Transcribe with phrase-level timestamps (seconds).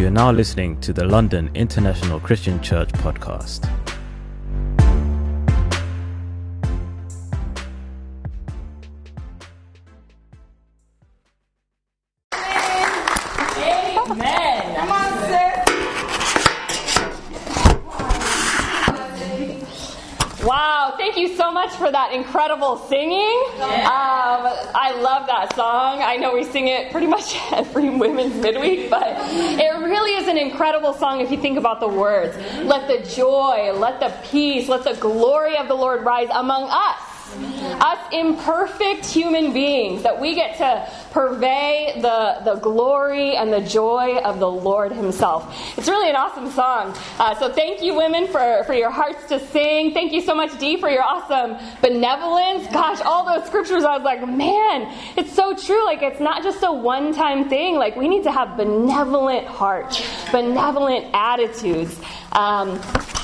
[0.00, 3.68] You are now listening to the London International Christian Church podcast.
[21.90, 23.36] For that incredible singing.
[23.58, 24.46] Um,
[24.76, 26.02] I love that song.
[26.02, 30.38] I know we sing it pretty much every women's midweek, but it really is an
[30.38, 32.36] incredible song if you think about the words.
[32.64, 37.09] Let the joy, let the peace, let the glory of the Lord rise among us.
[37.80, 44.18] Us imperfect human beings, that we get to purvey the, the glory and the joy
[44.18, 45.54] of the Lord Himself.
[45.78, 46.94] It's really an awesome song.
[47.18, 49.92] Uh, so thank you, women, for, for your hearts to sing.
[49.92, 52.66] Thank you so much, Dee, for your awesome benevolence.
[52.72, 55.84] Gosh, all those scriptures, I was like, man, it's so true.
[55.84, 57.76] Like, it's not just a one time thing.
[57.76, 61.98] Like, we need to have benevolent hearts, benevolent attitudes.
[62.32, 62.80] Um,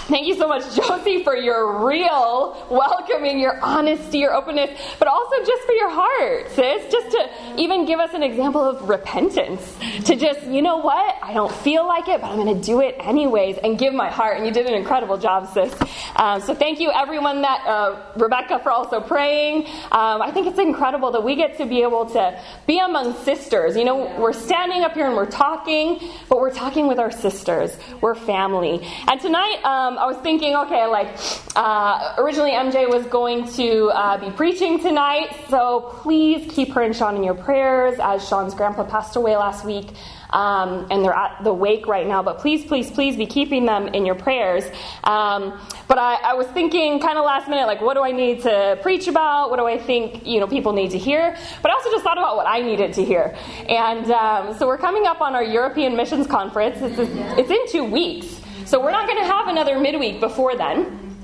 [0.09, 5.45] Thank you so much, Josie, for your real welcoming, your honesty, your openness, but also
[5.45, 6.93] just for your heart, sis.
[6.93, 9.77] Just to even give us an example of repentance.
[10.05, 11.17] To just, you know what?
[11.21, 14.09] I don't feel like it, but I'm going to do it anyways and give my
[14.09, 14.37] heart.
[14.37, 15.75] And you did an incredible job, sis.
[16.15, 19.67] Um, so thank you, everyone that, uh, Rebecca, for also praying.
[19.91, 23.77] Um, I think it's incredible that we get to be able to be among sisters.
[23.77, 25.99] You know, we're standing up here and we're talking,
[26.29, 27.77] but we're talking with our sisters.
[28.01, 28.87] We're family.
[29.09, 31.17] And tonight, um, I was thinking, okay, like,
[31.55, 36.95] uh, originally MJ was going to uh, be preaching tonight, so please keep her and
[36.95, 39.89] Sean in your prayers as Sean's grandpa passed away last week.
[40.31, 43.89] Um, and they're at the wake right now, but please, please, please be keeping them
[43.89, 44.65] in your prayers.
[45.05, 45.59] Um,
[45.89, 48.79] but I, I was thinking kind of last minute, like, what do I need to
[48.83, 49.51] preach about?
[49.51, 51.37] What do I think, you know, people need to hear?
[51.63, 53.37] But I also just thought about what I needed to hear.
[53.69, 56.79] And um, so we're coming up on our European Missions Conference.
[56.81, 56.99] It's,
[57.39, 58.41] it's in two weeks.
[58.67, 61.17] So we're not going to have another midweek before then.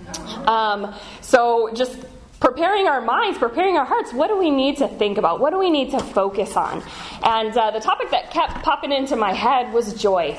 [0.47, 1.99] Um, so just
[2.39, 5.41] preparing our minds, preparing our hearts, what do we need to think about?
[5.41, 6.85] What do we need to focus on?
[7.25, 10.39] And uh, the topic that kept popping into my head was joy.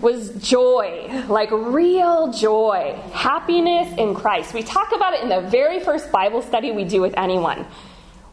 [0.00, 4.54] Was joy, like real joy, happiness in Christ.
[4.54, 7.66] We talk about it in the very first Bible study we do with anyone.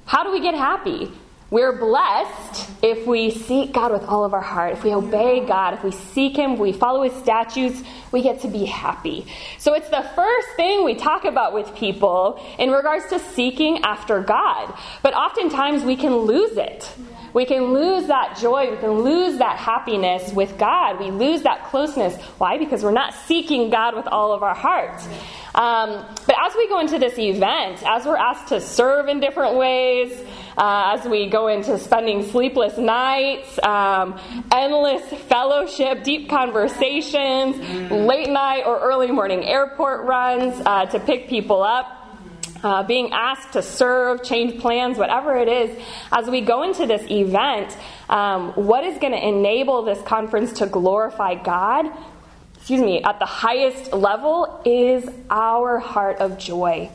[0.05, 1.11] How do we get happy?
[1.53, 5.75] We're blessed if we seek God with all of our heart, if we obey God,
[5.75, 9.27] if we seek Him, if we follow His statutes, we get to be happy.
[9.59, 14.19] So it's the first thing we talk about with people in regards to seeking after
[14.19, 14.73] God.
[15.03, 16.91] But oftentimes we can lose it.
[17.35, 18.71] We can lose that joy.
[18.71, 20.99] We can lose that happiness with God.
[20.99, 22.19] We lose that closeness.
[22.39, 22.57] Why?
[22.57, 24.99] Because we're not seeking God with all of our heart.
[25.53, 29.55] Um, but as we go into this event, as we're asked to serve in different
[29.55, 30.19] ways,
[30.57, 34.19] uh, as we go into spending sleepless nights, um,
[34.51, 37.57] endless fellowship, deep conversations,
[37.91, 41.99] late night or early morning airport runs uh, to pick people up.
[42.63, 45.77] Uh, being asked to serve, change plans, whatever it is,
[46.13, 47.75] as we go into this event,
[48.07, 51.91] um, what is going to enable this conference to glorify God?
[52.55, 56.89] Excuse me, at the highest level is our heart of joy.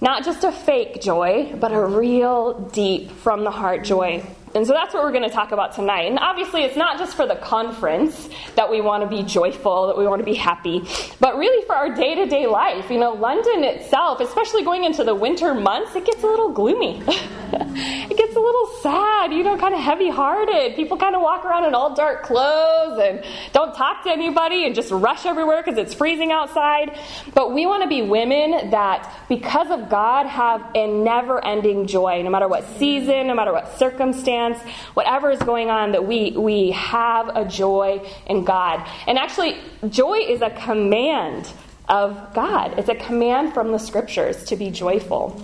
[0.00, 4.24] Not just a fake joy, but a real, deep, from the heart joy.
[4.54, 6.06] And so that's what we're going to talk about tonight.
[6.06, 9.98] And obviously, it's not just for the conference that we want to be joyful, that
[9.98, 10.82] we want to be happy,
[11.20, 12.90] but really for our day to day life.
[12.90, 17.02] You know, London itself, especially going into the winter months, it gets a little gloomy.
[18.10, 20.76] it gets a little sad, you know, kind of heavy hearted.
[20.76, 24.74] People kind of walk around in all dark clothes and don't talk to anybody and
[24.74, 26.98] just rush everywhere because it's freezing outside.
[27.34, 32.22] But we want to be women that, because of God, have a never ending joy,
[32.22, 34.58] no matter what season, no matter what circumstance
[34.94, 38.86] whatever is going on, that we, we have a joy in God.
[39.06, 41.52] And actually, joy is a command
[41.88, 45.40] of God, it's a command from the scriptures to be joyful.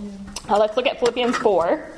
[0.48, 1.90] Now let's look at Philippians 4.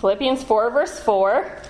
[0.00, 1.62] Philippians 4, verse 4.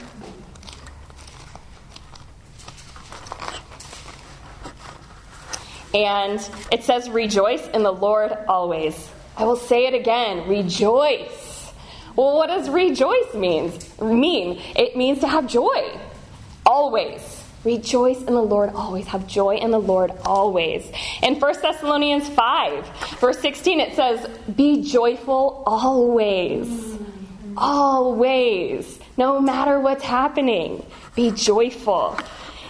[5.93, 9.11] And it says, Rejoice in the Lord always.
[9.37, 11.73] I will say it again rejoice.
[12.17, 14.61] Well, what does rejoice means mean?
[14.77, 15.99] It means to have joy.
[16.67, 17.40] Always.
[17.65, 19.07] Rejoice in the Lord always.
[19.09, 20.91] Have joy in the Lord always.
[21.23, 24.27] In 1 Thessalonians 5, verse 16, it says,
[24.57, 26.97] Be joyful always.
[27.57, 28.99] Always.
[29.19, 30.85] No matter what's happening,
[31.15, 32.17] be joyful.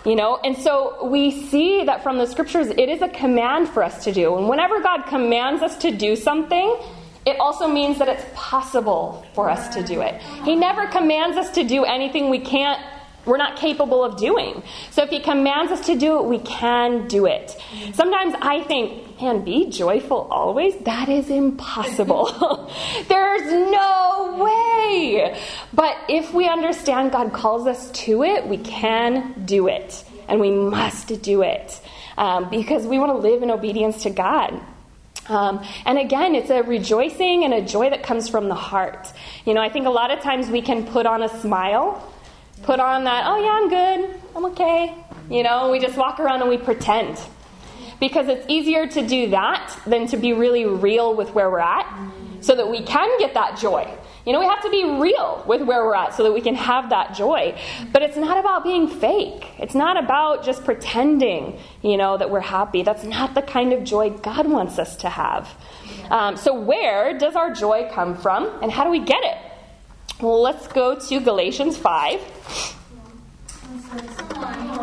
[0.05, 3.85] You know, and so we see that from the scriptures, it is a command for
[3.85, 4.37] us to do.
[4.37, 6.77] And whenever God commands us to do something,
[7.27, 10.21] it also means that it's possible for us to do it.
[10.45, 12.81] He never commands us to do anything we can't
[13.25, 14.63] we're not capable of doing.
[14.91, 17.57] So if he commands us to do it, we can do it.
[17.93, 20.77] Sometimes I think, man, be joyful always?
[20.85, 22.71] That is impossible.
[23.09, 25.39] There's no way.
[25.73, 30.05] But if we understand God calls us to it, we can do it.
[30.29, 31.81] And we must do it
[32.17, 34.61] um, because we want to live in obedience to God.
[35.29, 39.13] Um, and again, it's a rejoicing and a joy that comes from the heart.
[39.45, 42.10] You know, I think a lot of times we can put on a smile
[42.63, 44.95] put on that, oh yeah, I'm good, I'm okay.
[45.31, 47.21] You know, we just walk around and we pretend.
[48.01, 51.87] Because it's easier to do that than to be really real with where we're at
[52.41, 53.93] so that we can get that joy.
[54.27, 56.55] You know, we have to be real with where we're at so that we can
[56.55, 57.59] have that joy.
[57.93, 59.47] But it's not about being fake.
[59.59, 62.83] It's not about just pretending, you know, that we're happy.
[62.83, 65.49] That's not the kind of joy God wants us to have.
[66.11, 69.37] Um, so, where does our joy come from and how do we get it?
[70.23, 72.21] Let's go to Galatians 5.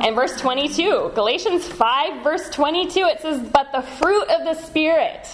[0.02, 1.12] And verse 22.
[1.14, 5.28] Galatians 5, verse 22, it says, But the fruit of the Spirit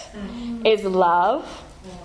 [0.64, 1.48] is love,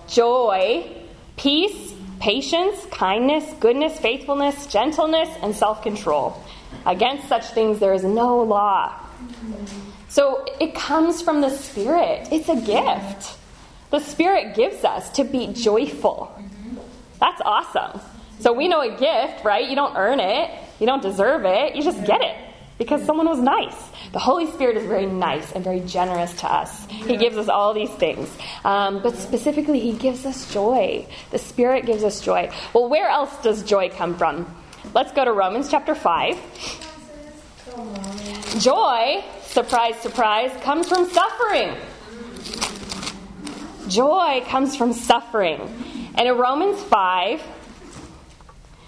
[0.08, 0.96] joy,
[1.36, 6.42] peace, patience, kindness, goodness, faithfulness, gentleness, and self control.
[6.86, 8.94] Against such things there is no law.
[10.08, 13.38] So it comes from the Spirit, it's a gift.
[13.92, 16.32] The Spirit gives us to be joyful.
[17.20, 18.02] That's awesome.
[18.40, 19.70] So we know a gift, right?
[19.70, 22.36] You don't earn it, you don't deserve it, you just get it
[22.80, 23.76] because someone was nice.
[24.14, 26.86] The Holy Spirit is very nice and very generous to us.
[26.88, 28.30] He gives us all these things.
[28.64, 31.06] Um, but specifically, He gives us joy.
[31.30, 32.50] The Spirit gives us joy.
[32.74, 34.56] Well, where else does joy come from?
[34.96, 36.38] Let's go to Romans chapter 5.
[38.60, 41.76] Joy, surprise, surprise, comes from suffering.
[43.90, 45.99] Joy comes from suffering.
[46.16, 47.42] And in Romans 5,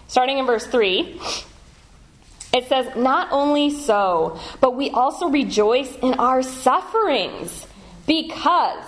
[0.08, 1.20] starting in verse 3,
[2.54, 7.66] it says, Not only so, but we also rejoice in our sufferings
[8.08, 8.84] because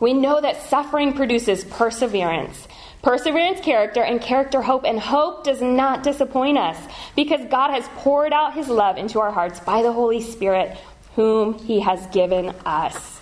[0.00, 2.68] we know that suffering produces perseverance.
[3.02, 4.84] Perseverance, character, and character, hope.
[4.84, 6.76] And hope does not disappoint us
[7.16, 10.76] because God has poured out his love into our hearts by the Holy Spirit,
[11.14, 13.17] whom he has given us.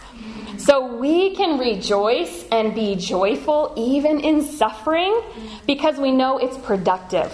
[0.58, 5.20] So we can rejoice and be joyful even in suffering
[5.66, 7.32] because we know it's productive.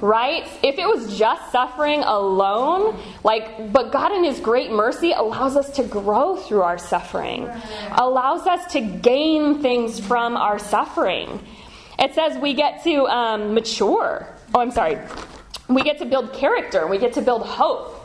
[0.00, 0.46] Right?
[0.62, 5.70] If it was just suffering alone, like, but God in His great mercy allows us
[5.76, 7.48] to grow through our suffering,
[7.92, 11.40] allows us to gain things from our suffering.
[11.98, 14.28] It says we get to um, mature.
[14.54, 14.98] Oh, I'm sorry.
[15.68, 18.00] We get to build character, we get to build hope.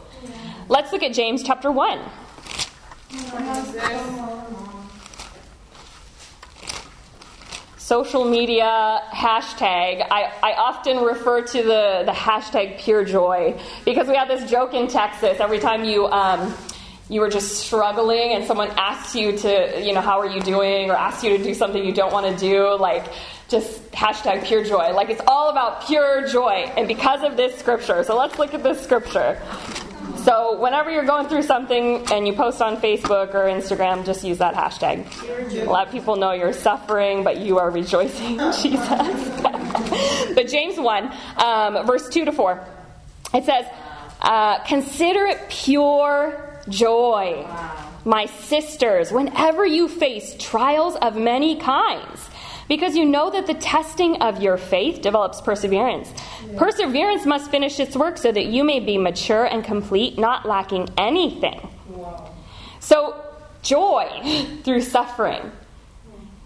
[0.69, 1.99] Let's look at James chapter 1.
[7.77, 10.05] Social media hashtag.
[10.11, 14.75] I, I often refer to the, the hashtag pure joy because we have this joke
[14.75, 16.05] in Texas every time you.
[16.05, 16.53] Um,
[17.09, 20.91] you were just struggling and someone asks you to, you know, how are you doing
[20.91, 23.07] or asks you to do something you don't want to do, like
[23.47, 24.93] just hashtag pure joy.
[24.93, 26.71] Like it's all about pure joy.
[26.77, 29.41] And because of this scripture, so let's look at this scripture.
[30.49, 34.39] So whenever you're going through something and you post on Facebook or Instagram, just use
[34.39, 35.67] that hashtag.
[35.67, 38.89] Let people know you're suffering, but you are rejoicing Jesus.
[40.33, 42.65] but James 1, um, verse 2 to 4,
[43.35, 43.65] it says,
[44.21, 47.47] uh, Consider it pure joy,
[48.03, 52.27] my sisters, whenever you face trials of many kinds
[52.69, 56.13] because you know that the testing of your faith develops perseverance.
[56.55, 60.87] Perseverance must finish its work so that you may be mature and complete, not lacking
[60.95, 61.67] anything.
[62.79, 63.21] So,
[63.63, 64.07] joy
[64.63, 65.51] through suffering.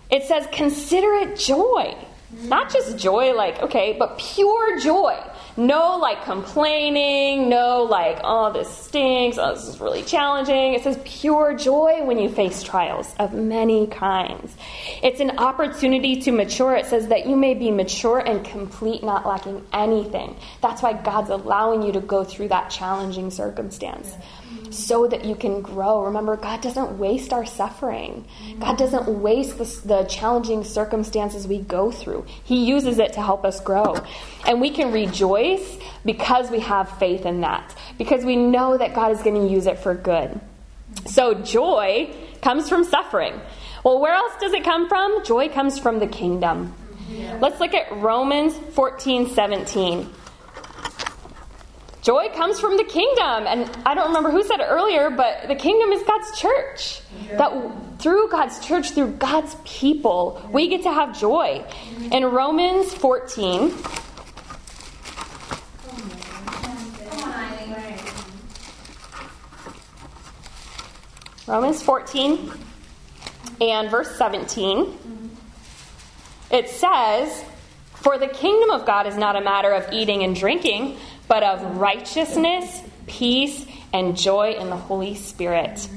[0.10, 1.96] It says, consider it joy.
[2.44, 5.20] Not just joy, like, okay, but pure joy.
[5.56, 10.74] No, like, complaining, no, like, oh, this stinks, oh, this is really challenging.
[10.74, 14.56] It says pure joy when you face trials of many kinds.
[15.04, 16.76] It's an opportunity to mature.
[16.76, 20.36] It says that you may be mature and complete, not lacking anything.
[20.62, 24.16] That's why God's allowing you to go through that challenging circumstance
[24.74, 26.06] so that you can grow.
[26.06, 28.26] Remember, God doesn't waste our suffering,
[28.60, 32.26] God doesn't waste the, the, challenging circumstances we go through.
[32.44, 33.96] He uses it to help us grow.
[34.46, 39.12] And we can rejoice because we have faith in that, because we know that God
[39.12, 40.40] is going to use it for good.
[41.06, 43.40] So, joy comes from suffering.
[43.84, 45.24] Well, where else does it come from?
[45.26, 46.74] Joy comes from the kingdom.
[47.40, 50.10] Let's look at Romans 14 17.
[52.04, 53.48] Joy comes from the kingdom.
[53.48, 57.02] And I don't remember who said it earlier, but the kingdom is God's church.
[57.26, 57.38] Yeah.
[57.38, 61.64] That through God's church, through God's people, we get to have joy.
[62.12, 63.74] In Romans 14,
[71.48, 72.52] Romans 14
[73.62, 75.00] and verse 17,
[76.52, 77.46] it says,
[77.96, 81.78] For the kingdom of God is not a matter of eating and drinking but of
[81.78, 85.88] righteousness, peace, and joy in the Holy Spirit.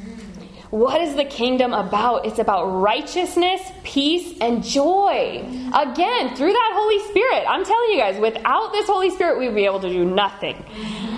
[0.71, 2.27] What is the kingdom about?
[2.27, 5.39] It's about righteousness, peace, and joy.
[5.73, 7.45] Again, through that Holy Spirit.
[7.49, 10.57] I'm telling you guys, without this Holy Spirit, we'd be able to do nothing.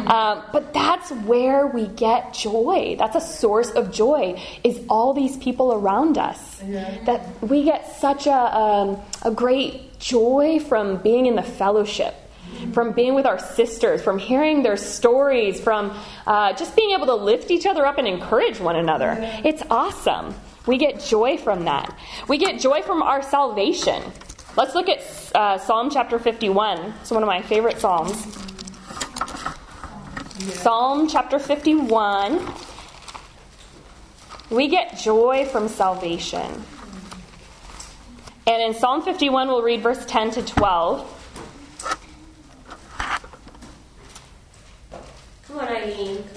[0.06, 2.96] Um, but that's where we get joy.
[2.98, 6.60] That's a source of joy, is all these people around us.
[7.06, 12.14] That we get such a, um, a great joy from being in the fellowship
[12.72, 17.14] from being with our sisters, from hearing their stories, from uh, just being able to
[17.14, 19.16] lift each other up and encourage one another.
[19.44, 20.34] It's awesome.
[20.66, 21.96] We get joy from that.
[22.28, 24.02] We get joy from our salvation.
[24.56, 25.00] Let's look at
[25.34, 26.94] uh, Psalm chapter 51.
[27.00, 28.16] It's one of my favorite Psalms.
[30.54, 32.46] Psalm chapter 51.
[34.50, 36.64] We get joy from salvation.
[38.46, 41.17] And in Psalm 51, we'll read verse 10 to 12.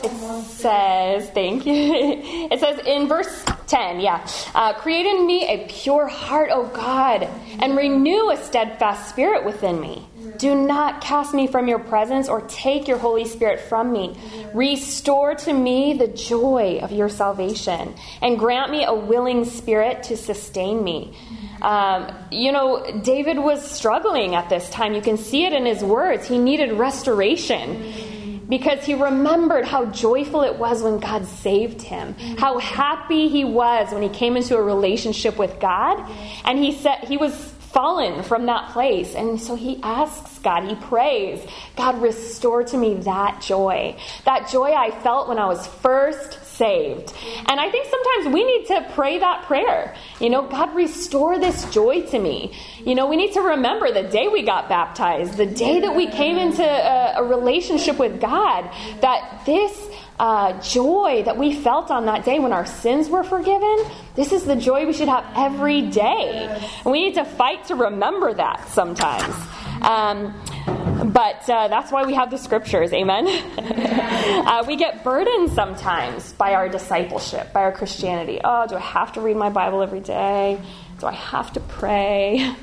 [0.03, 1.73] It says, thank you.
[2.51, 4.25] It says in verse 10, yeah,
[4.55, 7.23] uh, create in me a pure heart, O God,
[7.59, 10.07] and renew a steadfast spirit within me.
[10.37, 14.17] Do not cast me from your presence or take your Holy Spirit from me.
[14.53, 20.17] Restore to me the joy of your salvation and grant me a willing spirit to
[20.17, 21.17] sustain me.
[21.61, 24.93] Um, you know, David was struggling at this time.
[24.93, 26.27] You can see it in his words.
[26.27, 27.93] He needed restoration
[28.51, 32.35] because he remembered how joyful it was when God saved him, mm-hmm.
[32.35, 35.97] how happy he was when he came into a relationship with God,
[36.43, 37.33] and he said he was
[37.71, 39.15] fallen from that place.
[39.15, 41.39] And so he asks God, he prays,
[41.77, 43.95] God, restore to me that joy.
[44.25, 47.13] That joy I felt when I was first saved.
[47.47, 49.95] And I think sometimes we need to pray that prayer.
[50.19, 52.57] You know, God, restore this joy to me.
[52.85, 56.07] You know, we need to remember the day we got baptized, the day that we
[56.07, 58.69] came into a, a relationship with God,
[59.01, 59.89] that this
[60.19, 63.83] uh, joy that we felt on that day when our sins were forgiven,
[64.15, 66.47] this is the joy we should have every day.
[66.83, 69.35] And we need to fight to remember that sometimes.
[69.81, 70.39] Um,
[71.13, 73.27] but uh, that's why we have the scriptures, amen?
[73.57, 78.39] uh, we get burdened sometimes by our discipleship, by our Christianity.
[78.43, 80.59] Oh, do I have to read my Bible every day?
[80.99, 82.53] Do I have to pray?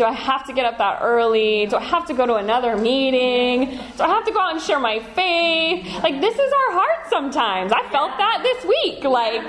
[0.00, 1.66] Do I have to get up that early?
[1.66, 3.68] Do I have to go to another meeting?
[3.98, 5.84] Do I have to go out and share my faith?
[6.02, 7.70] Like, this is our heart sometimes.
[7.70, 9.04] I felt that this week.
[9.04, 9.42] Like,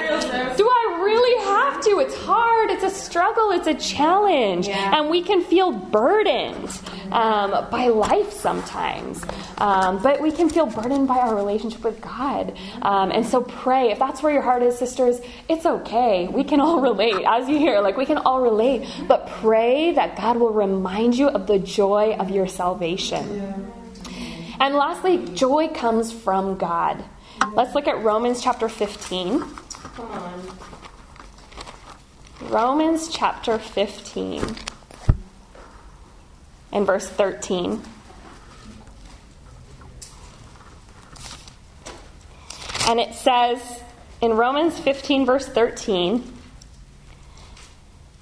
[0.58, 2.00] do I really have to?
[2.00, 2.70] It's hard.
[2.70, 3.52] It's a struggle.
[3.52, 4.68] It's a challenge.
[4.68, 6.82] And we can feel burdened
[7.12, 9.24] um, by life sometimes.
[9.58, 12.58] Um, but we can feel burdened by our relationship with God.
[12.82, 13.92] Um, and so pray.
[13.92, 16.28] If that's where your heart is, sisters, it's okay.
[16.28, 17.24] We can all relate.
[17.26, 18.90] As you hear, like, we can all relate.
[19.08, 23.72] But pray that God will remind you of the joy of your salvation.
[24.60, 27.04] And lastly, joy comes from God.
[27.54, 29.40] Let's look at Romans chapter 15.
[29.40, 30.58] Come on.
[32.50, 34.44] Romans chapter 15
[36.72, 37.82] and verse 13.
[42.88, 43.62] And it says
[44.22, 46.41] in Romans 15, verse 13,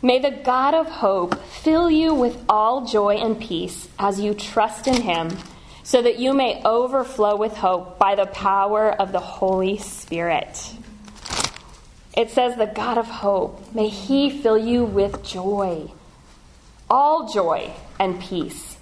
[0.02, 4.88] May the God of hope fill you with all joy and peace as you trust
[4.88, 5.38] in him,
[5.84, 10.74] so that you may overflow with hope by the power of the Holy Spirit.
[12.16, 15.92] It says, The God of hope, may he fill you with joy,
[16.90, 18.78] all joy and peace.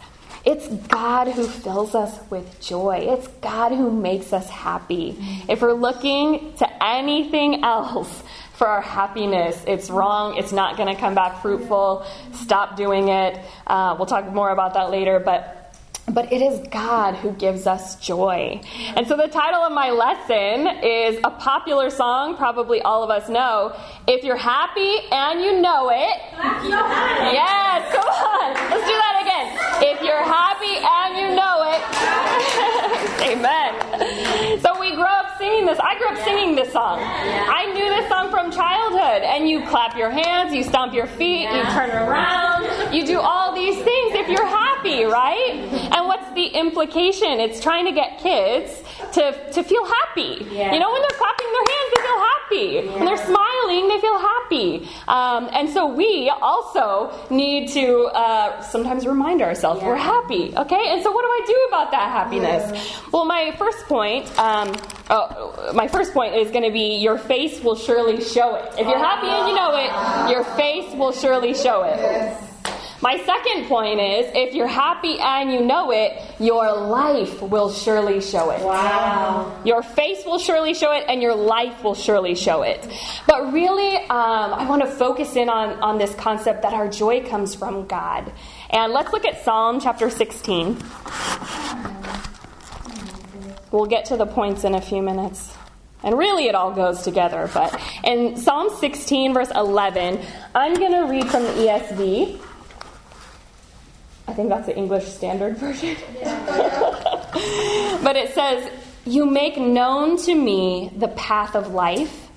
[0.46, 3.08] It's God who fills us with joy.
[3.10, 5.18] It's God who makes us happy.
[5.50, 8.24] If we're looking to anything else,
[8.58, 9.64] for our happiness.
[9.68, 10.36] It's wrong.
[10.36, 12.06] It's not going to come back fruitful.
[12.34, 13.40] Stop doing it.
[13.68, 15.54] Uh, we'll talk more about that later, but.
[16.10, 18.62] But it is God who gives us joy.
[18.96, 23.28] And so the title of my lesson is a popular song, probably all of us
[23.28, 23.76] know.
[24.08, 26.18] If you're happy and you know it.
[26.64, 28.54] Yes, come on.
[28.72, 29.48] Let's do that again.
[29.84, 31.82] If you're happy and you know it.
[33.28, 34.62] Amen.
[34.62, 35.80] So we grow up singing this.
[35.80, 37.00] I grew up singing this song.
[37.02, 39.24] I knew this song from childhood.
[39.24, 43.56] And you clap your hands, you stomp your feet, you turn around, you do all
[43.56, 45.56] these things if you're happy, right?
[45.94, 47.40] And what's the implication?
[47.40, 50.46] It's trying to get kids to, to feel happy.
[50.52, 52.88] You know, when they're clapping their hands, they feel happy.
[52.98, 54.90] When they're smiling, they feel happy.
[55.08, 59.88] Um, and so we also need to uh, sometimes remind ourselves yeah.
[59.88, 60.84] we're happy, okay?
[60.90, 62.72] And so what do I do about that happiness?
[62.74, 63.10] Yeah.
[63.12, 64.74] Well, my first point, um,
[65.10, 68.74] oh, my first point is going to be your face will surely show it.
[68.78, 71.98] If you're happy and you know it, your face will surely show it.
[71.98, 72.44] Yes.
[73.00, 78.22] My second point is if you're happy and you know it, your life will surely
[78.22, 78.62] show it.
[78.62, 79.62] Wow.
[79.64, 82.88] Your face will surely show it, and your life will surely show it.
[83.28, 87.24] But really, um, I want to focus in on, on this concept that our joy
[87.24, 88.32] comes from God.
[88.72, 90.78] And let's look at Psalm chapter 16.
[93.72, 95.54] We'll get to the points in a few minutes.
[96.04, 97.50] And really, it all goes together.
[97.54, 100.20] But in Psalm 16, verse 11,
[100.54, 102.40] I'm going to read from the ESV.
[104.28, 105.96] I think that's the English Standard Version.
[108.04, 108.70] but it says,
[109.06, 112.30] You make known to me the path of life.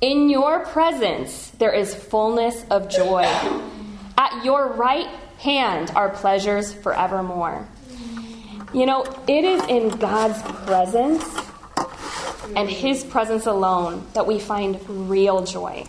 [0.00, 3.24] In your presence there is fullness of joy.
[4.16, 7.68] At your right hand are pleasures forevermore.
[8.72, 11.24] You know, it is in God's presence
[12.54, 14.78] and His presence alone that we find
[15.10, 15.86] real joy,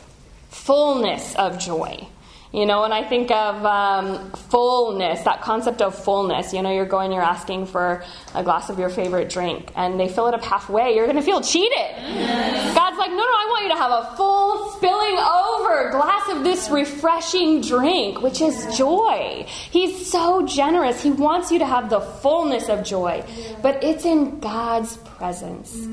[0.50, 2.08] fullness of joy.
[2.52, 6.54] You know, and I think of um, fullness, that concept of fullness.
[6.54, 8.04] You know, you're going, you're asking for
[8.36, 10.94] a glass of your favorite drink, and they fill it up halfway.
[10.94, 11.72] You're going to feel cheated.
[11.72, 12.76] Yes.
[12.76, 16.44] God's like, no, no, I want you to have a full, spilling over glass of
[16.44, 19.46] this refreshing drink, which is joy.
[19.48, 21.02] He's so generous.
[21.02, 23.24] He wants you to have the fullness of joy,
[23.62, 25.88] but it's in God's presence.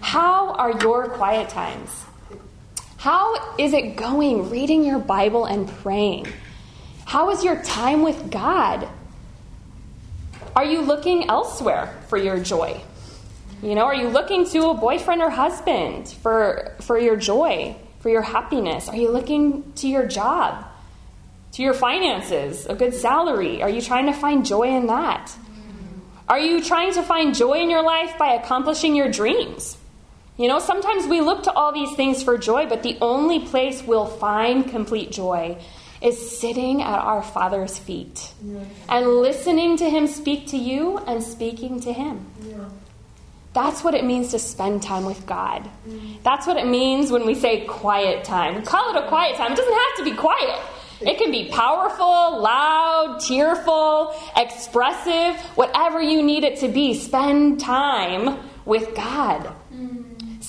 [0.00, 2.05] How are your quiet times?
[3.06, 6.26] How is it going reading your Bible and praying?
[7.04, 8.88] How is your time with God?
[10.56, 12.80] Are you looking elsewhere for your joy?
[13.62, 18.08] You know, are you looking to a boyfriend or husband for, for your joy, for
[18.08, 18.88] your happiness?
[18.88, 20.66] Are you looking to your job,
[21.52, 23.62] to your finances, a good salary?
[23.62, 25.30] Are you trying to find joy in that?
[26.28, 29.78] Are you trying to find joy in your life by accomplishing your dreams?
[30.38, 33.82] You know, sometimes we look to all these things for joy, but the only place
[33.82, 35.58] we'll find complete joy
[36.02, 38.66] is sitting at our Father's feet yes.
[38.88, 42.26] and listening to Him speak to you and speaking to Him.
[42.46, 42.68] Yeah.
[43.54, 45.66] That's what it means to spend time with God.
[45.88, 46.22] Mm.
[46.22, 48.56] That's what it means when we say quiet time.
[48.56, 49.52] We call it a quiet time.
[49.52, 50.60] It doesn't have to be quiet.
[51.00, 56.92] It can be powerful, loud, tearful, expressive, whatever you need it to be.
[56.92, 59.54] Spend time with God.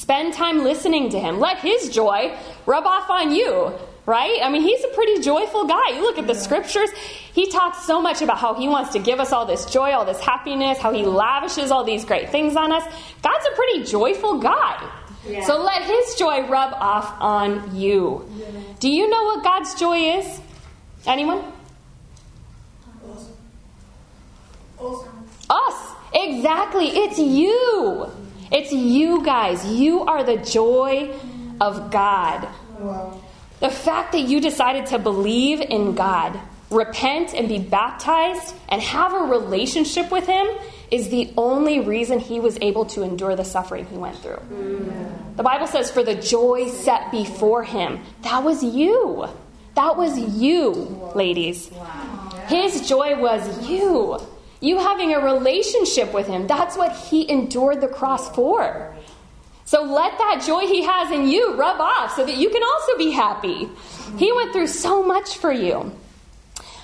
[0.07, 1.37] Spend time listening to him.
[1.37, 2.33] Let his joy
[2.65, 3.73] rub off on you,
[4.05, 4.39] right?
[4.41, 5.89] I mean, he's a pretty joyful guy.
[5.95, 6.89] You look at the scriptures,
[7.33, 10.05] he talks so much about how he wants to give us all this joy, all
[10.05, 12.85] this happiness, how he lavishes all these great things on us.
[13.21, 14.89] God's a pretty joyful guy.
[15.27, 15.43] Yeah.
[15.43, 18.25] So let his joy rub off on you.
[18.37, 18.45] Yeah.
[18.79, 20.39] Do you know what God's joy is?
[21.05, 21.43] Anyone?
[23.05, 23.33] Awesome.
[24.79, 25.29] Awesome.
[25.49, 25.95] Us.
[26.13, 26.87] Exactly.
[26.91, 28.09] It's you.
[28.51, 29.65] It's you guys.
[29.65, 31.13] You are the joy
[31.59, 32.47] of God.
[32.79, 33.21] Wow.
[33.59, 39.13] The fact that you decided to believe in God, repent and be baptized, and have
[39.13, 40.47] a relationship with Him
[40.91, 44.41] is the only reason He was able to endure the suffering He went through.
[44.51, 45.35] Mm.
[45.35, 47.99] The Bible says, for the joy set before Him.
[48.21, 49.27] That was you.
[49.75, 50.71] That was you,
[51.15, 51.69] ladies.
[51.71, 52.29] Wow.
[52.47, 54.19] His joy was you.
[54.59, 56.47] You having a relationship with Him.
[56.47, 58.93] That's what He endured the cross for.
[59.65, 62.97] So let that joy He has in you rub off so that you can also
[62.97, 63.69] be happy.
[64.17, 65.93] He went through so much for you.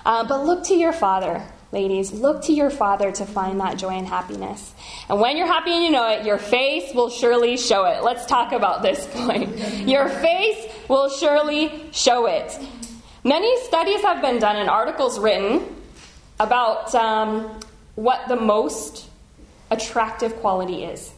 [0.06, 1.44] Uh, but look to your Father.
[1.72, 4.74] Ladies, look to your Father to find that joy and happiness.
[5.10, 8.04] And when you're happy and you know it, your face will surely show it.
[8.04, 9.58] Let's talk about this point.
[9.88, 12.60] Your face will surely show it.
[13.24, 15.66] Many studies have been done and articles written
[16.40, 17.60] about um,
[17.96, 19.10] what the most
[19.72, 21.12] attractive quality is.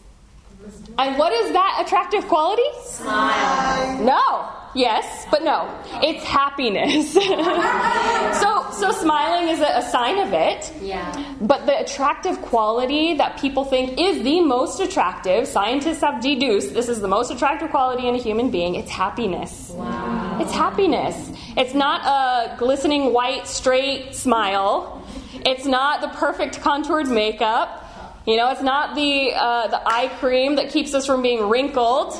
[0.97, 2.63] And what is that attractive quality?
[2.83, 4.03] Smile.
[4.03, 4.49] No.
[4.73, 5.69] Yes, but no.
[6.03, 7.13] It's happiness.
[8.41, 10.73] so so smiling is a, a, sign of it.
[10.81, 11.35] Yeah.
[11.39, 16.89] But the attractive quality that people think is the most attractive, scientists have deduced this
[16.89, 19.69] is the most attractive quality in a human being, it's happiness.
[19.69, 20.39] Wow.
[20.41, 21.31] It's happiness.
[21.55, 25.04] It's not a glistening white straight smile.
[25.45, 27.81] It's not the perfect contoured makeup.
[28.25, 32.13] You know, it's not the uh, the eye cream that keeps us from being wrinkled.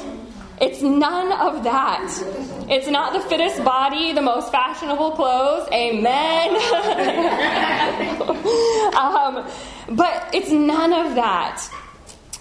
[0.62, 2.08] It's none of that.
[2.70, 5.68] It's not the fittest body, the most fashionable clothes.
[5.72, 6.56] Amen.
[8.96, 9.46] um,
[9.90, 11.62] but it's none of that.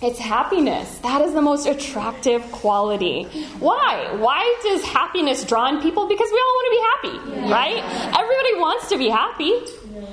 [0.01, 0.99] It's happiness.
[0.99, 3.25] That is the most attractive quality.
[3.59, 4.15] Why?
[4.19, 6.07] Why does happiness draw in people?
[6.07, 7.19] Because we all want to be happy,
[7.51, 7.83] right?
[8.15, 9.53] Everybody wants to be happy.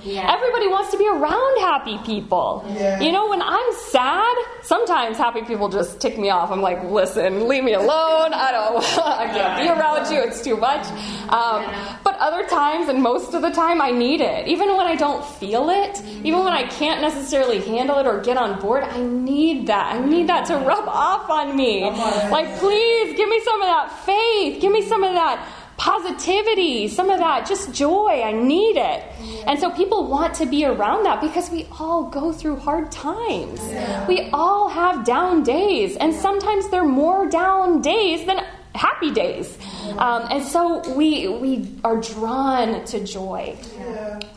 [0.04, 0.34] Yeah.
[0.34, 2.63] Everybody wants to be around happy people.
[3.02, 6.52] You know, when I'm sad, sometimes happy people just tick me off.
[6.52, 8.34] I'm like, listen, leave me alone.
[8.34, 10.22] I don't, I can't be around you.
[10.22, 10.86] It's too much.
[11.30, 11.65] Um,
[12.04, 14.48] but other times, and most of the time, I need it.
[14.48, 18.38] Even when I don't feel it, even when I can't necessarily handle it or get
[18.38, 19.96] on board, I need that.
[19.96, 21.84] I need that to rub off on me.
[21.84, 24.62] Like, please give me some of that faith.
[24.62, 25.48] Give me some of that
[25.82, 28.22] positivity, some of that just joy.
[28.22, 29.04] I need it.
[29.48, 33.60] And so people want to be around that because we all go through hard times.
[34.08, 39.58] We all have down days, and sometimes they're more down days than happy days.
[39.98, 43.58] Um, and so we we are drawn to joy.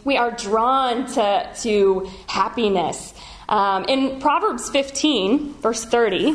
[0.04, 3.12] We are drawn to to happiness.
[3.46, 6.34] Um, in Proverbs 15, verse 30,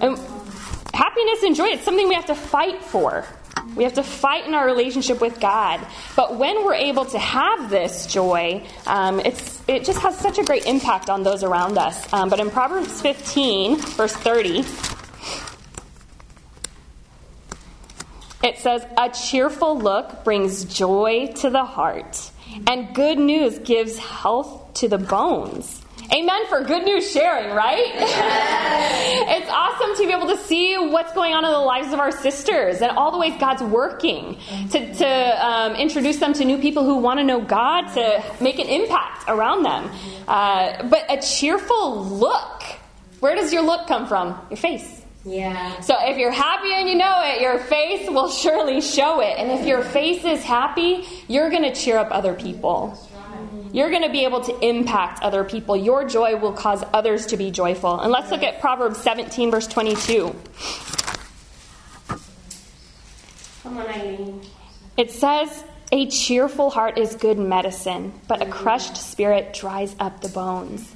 [0.00, 0.18] and
[0.92, 3.24] happiness and joy, it's something we have to fight for.
[3.76, 5.80] We have to fight in our relationship with God.
[6.16, 10.44] But when we're able to have this joy, um, it's, it just has such a
[10.44, 12.12] great impact on those around us.
[12.12, 14.64] Um, but in Proverbs 15, verse 30,
[18.42, 22.30] it says, A cheerful look brings joy to the heart,
[22.66, 25.79] and good news gives health to the bones.
[26.12, 27.92] Amen for good news sharing, right?
[27.94, 32.10] it's awesome to be able to see what's going on in the lives of our
[32.10, 34.36] sisters and all the ways God's working
[34.72, 38.58] to, to um, introduce them to new people who want to know God, to make
[38.58, 39.88] an impact around them.
[40.26, 42.62] Uh, but a cheerful look,
[43.20, 44.36] where does your look come from?
[44.50, 45.02] Your face.
[45.24, 45.78] Yeah.
[45.80, 49.38] So if you're happy and you know it, your face will surely show it.
[49.38, 52.98] And if your face is happy, you're going to cheer up other people.
[53.72, 55.76] You're going to be able to impact other people.
[55.76, 58.00] Your joy will cause others to be joyful.
[58.00, 60.34] And let's look at Proverbs 17, verse 22.
[63.62, 64.40] Come on, Eileen.
[64.96, 70.28] It says, A cheerful heart is good medicine, but a crushed spirit dries up the
[70.28, 70.92] bones.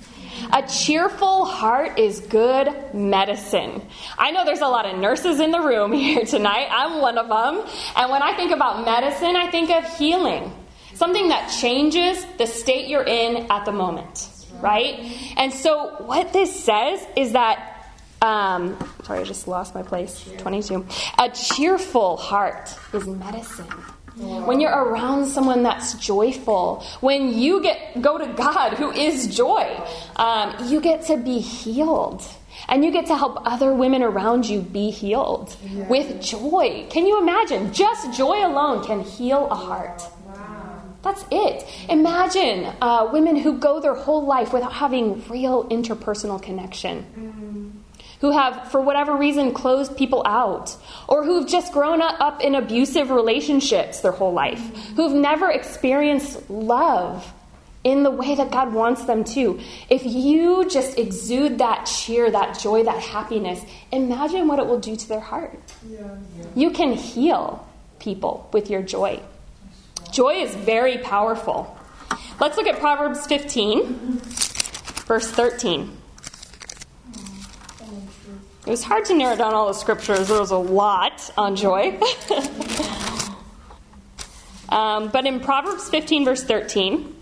[0.52, 3.86] A cheerful heart is good medicine.
[4.18, 6.68] I know there's a lot of nurses in the room here tonight.
[6.70, 7.64] I'm one of them.
[7.96, 10.52] And when I think about medicine, I think of healing.
[10.94, 14.28] Something that changes the state you're in at the moment,
[14.60, 15.00] right?
[15.36, 17.90] And so, what this says is that,
[18.22, 20.24] um, sorry, I just lost my place.
[20.38, 20.86] 22.
[21.18, 23.66] A cheerful heart is medicine.
[24.16, 29.68] When you're around someone that's joyful, when you get go to God, who is joy,
[30.14, 32.22] um, you get to be healed.
[32.68, 35.56] And you get to help other women around you be healed
[35.88, 36.86] with joy.
[36.88, 37.72] Can you imagine?
[37.72, 40.00] Just joy alone can heal a heart.
[41.04, 41.66] That's it.
[41.90, 47.04] Imagine uh, women who go their whole life without having real interpersonal connection,
[48.20, 50.74] who have, for whatever reason, closed people out,
[51.06, 54.60] or who've just grown up in abusive relationships their whole life,
[54.96, 57.30] who've never experienced love
[57.84, 59.60] in the way that God wants them to.
[59.90, 63.60] If you just exude that cheer, that joy, that happiness,
[63.92, 65.60] imagine what it will do to their heart.
[66.56, 69.20] You can heal people with your joy.
[70.14, 71.76] Joy is very powerful.
[72.38, 74.20] Let's look at Proverbs 15,
[75.08, 75.96] verse 13.
[78.64, 81.98] It was hard to narrow down all the scriptures, there was a lot on joy.
[84.68, 87.16] um, but in Proverbs 15, verse 13,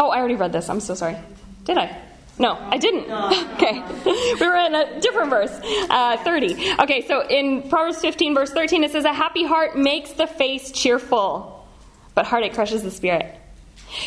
[0.00, 0.68] oh, I already read this.
[0.68, 1.16] I'm so sorry.
[1.62, 1.96] Did I?
[2.38, 3.10] No, I didn't.
[3.54, 3.82] okay.
[4.04, 5.52] we were in a different verse,
[5.90, 6.80] uh, 30.
[6.80, 10.72] Okay, so in Proverbs 15, verse 13, it says, A happy heart makes the face
[10.72, 11.66] cheerful,
[12.14, 13.34] but heartache crushes the spirit.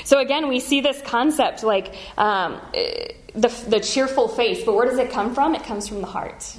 [0.04, 2.60] So again, we see this concept like um,
[3.34, 5.56] the, the cheerful face, but where does it come from?
[5.56, 6.58] It comes from the heart.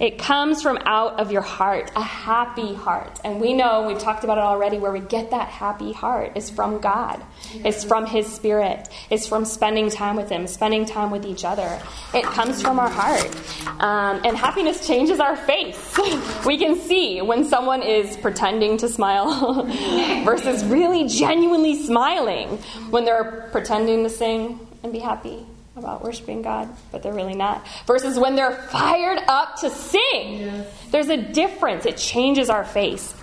[0.00, 3.18] It comes from out of your heart, a happy heart.
[3.24, 6.50] And we know, we've talked about it already, where we get that happy heart is
[6.50, 7.22] from God.
[7.54, 8.88] It's from His Spirit.
[9.10, 11.80] It's from spending time with Him, spending time with each other.
[12.12, 13.34] It comes from our heart.
[13.80, 15.96] Um, and happiness changes our face.
[16.46, 19.64] we can see when someone is pretending to smile
[20.24, 22.58] versus really genuinely smiling,
[22.90, 27.66] when they're pretending to sing and be happy about worshiping God, but they're really not.
[27.86, 30.64] Versus when they're fired up to sing.
[30.90, 31.84] There's a difference.
[31.84, 33.14] It changes our face.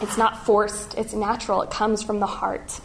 [0.00, 1.62] It's not forced, it's natural.
[1.62, 2.80] It comes from the heart.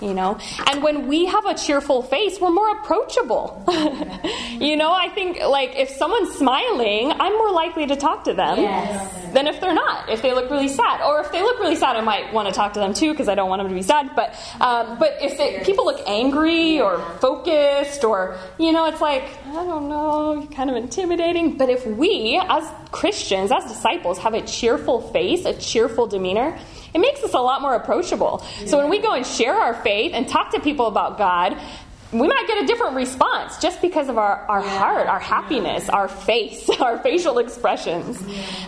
[0.00, 0.38] You know?
[0.70, 3.64] And when we have a cheerful face, we're more approachable.
[4.52, 8.58] you know, I think like if someone's smiling, I'm more likely to talk to them
[8.60, 9.32] Yes.
[9.32, 10.10] than if they're not.
[10.10, 12.52] If they look really sad, or if they look really sad, I might want to
[12.54, 14.10] talk to them too because I don't want them to be sad.
[14.14, 19.24] But um, but if they, people look angry or focused, or you know, it's like
[19.46, 21.56] I don't know, kind of intimidating.
[21.56, 26.58] But if we, as Christians, as disciples, have a cheerful face, a cheerful demeanor,
[26.96, 28.38] it makes us a lot more approachable.
[28.64, 31.60] So when we go and share our faith and talk to people about God,
[32.10, 34.78] we might get a different response just because of our, our yeah.
[34.78, 38.22] heart, our happiness, our face, our facial expressions,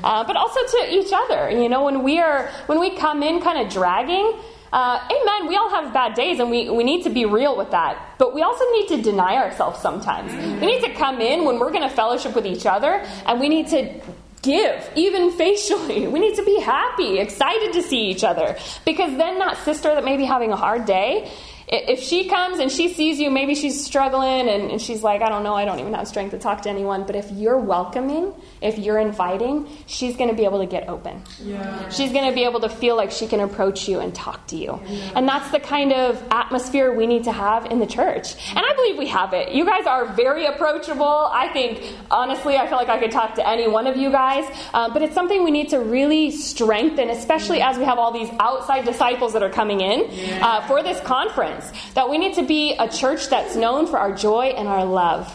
[0.04, 1.50] uh, but also to each other.
[1.50, 4.38] You know, when we are when we come in kind of dragging.
[4.70, 5.48] Uh, amen.
[5.48, 8.16] We all have bad days, and we, we need to be real with that.
[8.18, 10.30] But we also need to deny ourselves sometimes.
[10.60, 13.48] We need to come in when we're going to fellowship with each other, and we
[13.48, 13.98] need to
[14.42, 16.06] give, even facially.
[16.18, 18.56] We need to be happy, excited to see each other.
[18.84, 21.30] Because then that sister that may be having a hard day,
[21.70, 25.28] if she comes and she sees you, maybe she's struggling and, and, she's like, I
[25.28, 27.04] don't know, I don't even have strength to talk to anyone.
[27.04, 31.22] But if you're welcoming, if you're inviting, she's going to be able to get open.
[31.42, 31.90] Yeah.
[31.90, 34.56] She's going to be able to feel like she can approach you and talk to
[34.56, 34.80] you.
[34.86, 35.12] Yeah.
[35.14, 38.34] And that's the kind of atmosphere we need to have in the church.
[38.48, 39.52] And I believe we have it.
[39.52, 41.28] You guys are very approachable.
[41.32, 44.46] I think, honestly, I feel like I could talk to any one of you guys.
[44.72, 48.30] Uh, but it's something we need to really strengthen, especially as we have all these
[48.40, 50.08] outside disciples that are coming in
[50.42, 51.57] uh, for this conference
[51.94, 55.32] that we need to be a church that's known for our joy and our love.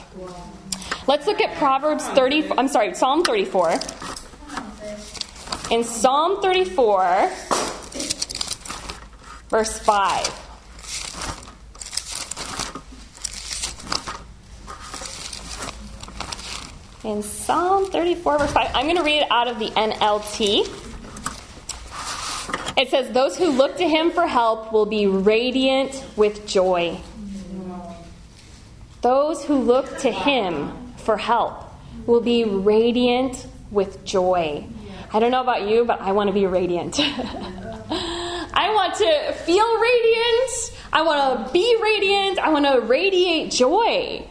[1.07, 3.79] Let's look at Proverbs 30, I'm sorry, Psalm 34.
[5.71, 7.31] In Psalm 34,
[9.49, 10.39] verse 5.
[17.03, 20.82] In Psalm 34, verse 5, I'm going to read it out of the NLT.
[22.77, 26.99] It says, Those who look to him for help will be radiant with joy.
[29.01, 31.65] Those who look to him for help
[32.07, 34.65] will be radiant with joy.
[35.11, 36.99] I don't know about you, but I want to be radiant.
[36.99, 40.73] I want to feel radiant.
[40.91, 42.39] I want to be radiant.
[42.39, 44.27] I want to radiate joy.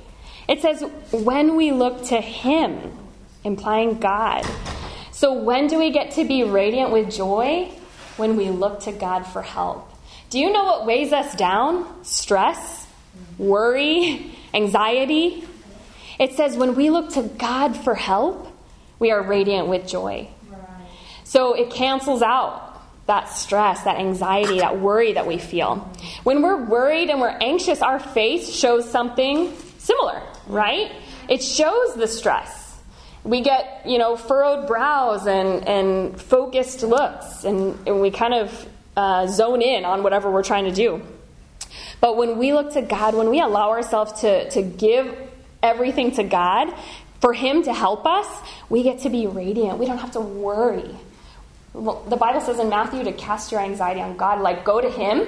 [0.49, 2.99] It says, when we look to Him,
[3.45, 4.47] implying God.
[5.13, 7.71] So, when do we get to be radiant with joy?
[8.23, 9.91] When we look to God for help.
[10.31, 12.05] Do you know what weighs us down?
[12.05, 12.87] Stress,
[13.37, 15.43] worry, anxiety.
[16.21, 18.47] It says when we look to God for help,
[19.01, 20.29] we are radiant with joy.
[21.25, 25.79] So it cancels out that stress, that anxiety, that worry that we feel.
[26.23, 30.93] When we're worried and we're anxious, our face shows something similar, right?
[31.29, 32.62] It shows the stress.
[33.25, 38.69] We get, you know, furrowed brows and, and focused looks, and, and we kind of
[38.97, 41.03] uh, zone in on whatever we're trying to do.
[42.01, 45.17] But when we look to God, when we allow ourselves to, to give
[45.63, 46.75] everything to God,
[47.21, 48.27] for Him to help us,
[48.69, 49.79] we get to be radiant.
[49.79, 50.91] We don't have to worry.
[51.73, 55.27] The Bible says in Matthew to cast your anxiety on God, like go to Him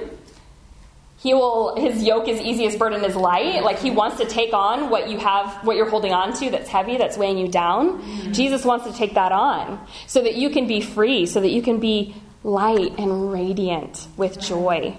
[1.25, 3.63] he will his yoke is easy his burden is light.
[3.63, 6.69] Like he wants to take on what you have what you're holding on to that's
[6.69, 7.99] heavy that's weighing you down.
[7.99, 8.31] Mm-hmm.
[8.31, 11.63] jesus wants to take that on so that you can be free so that you
[11.63, 14.95] can be light and radiant with joy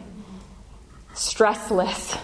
[1.17, 2.21] stressless.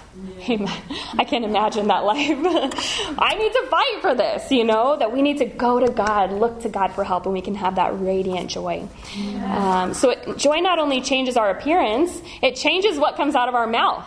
[0.49, 0.83] Amen.
[1.19, 2.29] I can't imagine that life.
[3.19, 6.31] I need to fight for this, you know, that we need to go to God,
[6.31, 8.87] look to God for help, and we can have that radiant joy.
[9.45, 13.55] Um, so it, joy not only changes our appearance, it changes what comes out of
[13.55, 14.05] our mouth.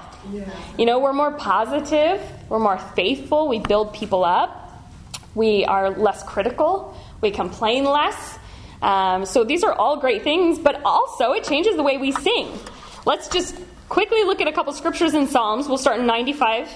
[0.78, 4.72] You know, we're more positive, we're more faithful, we build people up,
[5.34, 8.38] we are less critical, we complain less.
[8.84, 12.52] Um, so these are all great things, but also it changes the way we sing.
[13.06, 13.56] Let's just
[13.90, 15.68] quickly look at a couple scriptures in Psalms.
[15.68, 16.70] We'll start in 95,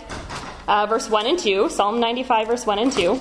[0.68, 1.70] uh, verse 1 and 2.
[1.70, 3.20] Psalm 95, verse 1 and 2.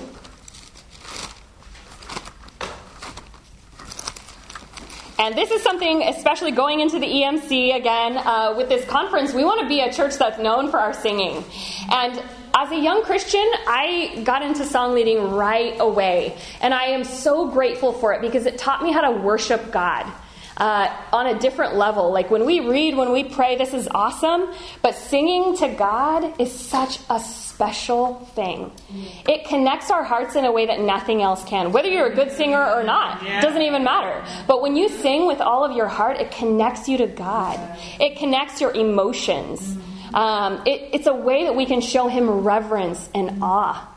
[5.19, 9.43] And this is something, especially going into the EMC again uh, with this conference, we
[9.43, 11.43] want to be a church that's known for our singing.
[11.91, 12.23] And
[12.55, 16.37] as a young Christian, I got into song leading right away.
[16.61, 20.09] And I am so grateful for it because it taught me how to worship God
[20.59, 22.11] uh, on a different level.
[22.11, 24.49] Like when we read, when we pray, this is awesome,
[24.81, 28.71] but singing to God is such a special thing.
[29.27, 31.71] It connects our hearts in a way that nothing else can.
[31.71, 33.41] Whether you're a good singer or not, yeah.
[33.41, 34.23] doesn't even matter.
[34.47, 37.59] But when you sing with all of your heart, it connects you to God.
[37.99, 39.77] It connects your emotions.
[40.13, 43.87] Um, it, it's a way that we can show Him reverence and awe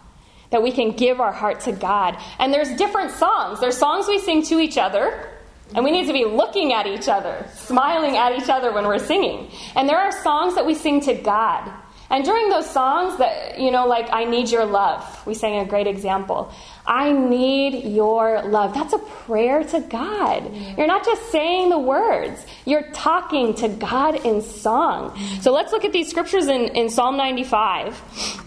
[0.51, 2.17] that we can give our heart to God.
[2.39, 3.59] And there's different songs.
[3.59, 5.32] There's songs we sing to each other,
[5.75, 8.99] and we need to be looking at each other, smiling at each other when we're
[8.99, 9.51] singing.
[9.75, 11.73] And there are songs that we sing to God.
[12.13, 15.65] And during those songs that, you know, like I Need Your Love, we sang a
[15.65, 16.53] great example.
[16.87, 18.75] I need your love.
[18.75, 20.55] That's a prayer to God.
[20.77, 25.19] You're not just saying the words, you're talking to God in song.
[25.41, 28.45] So let's look at these scriptures in, in Psalm 95,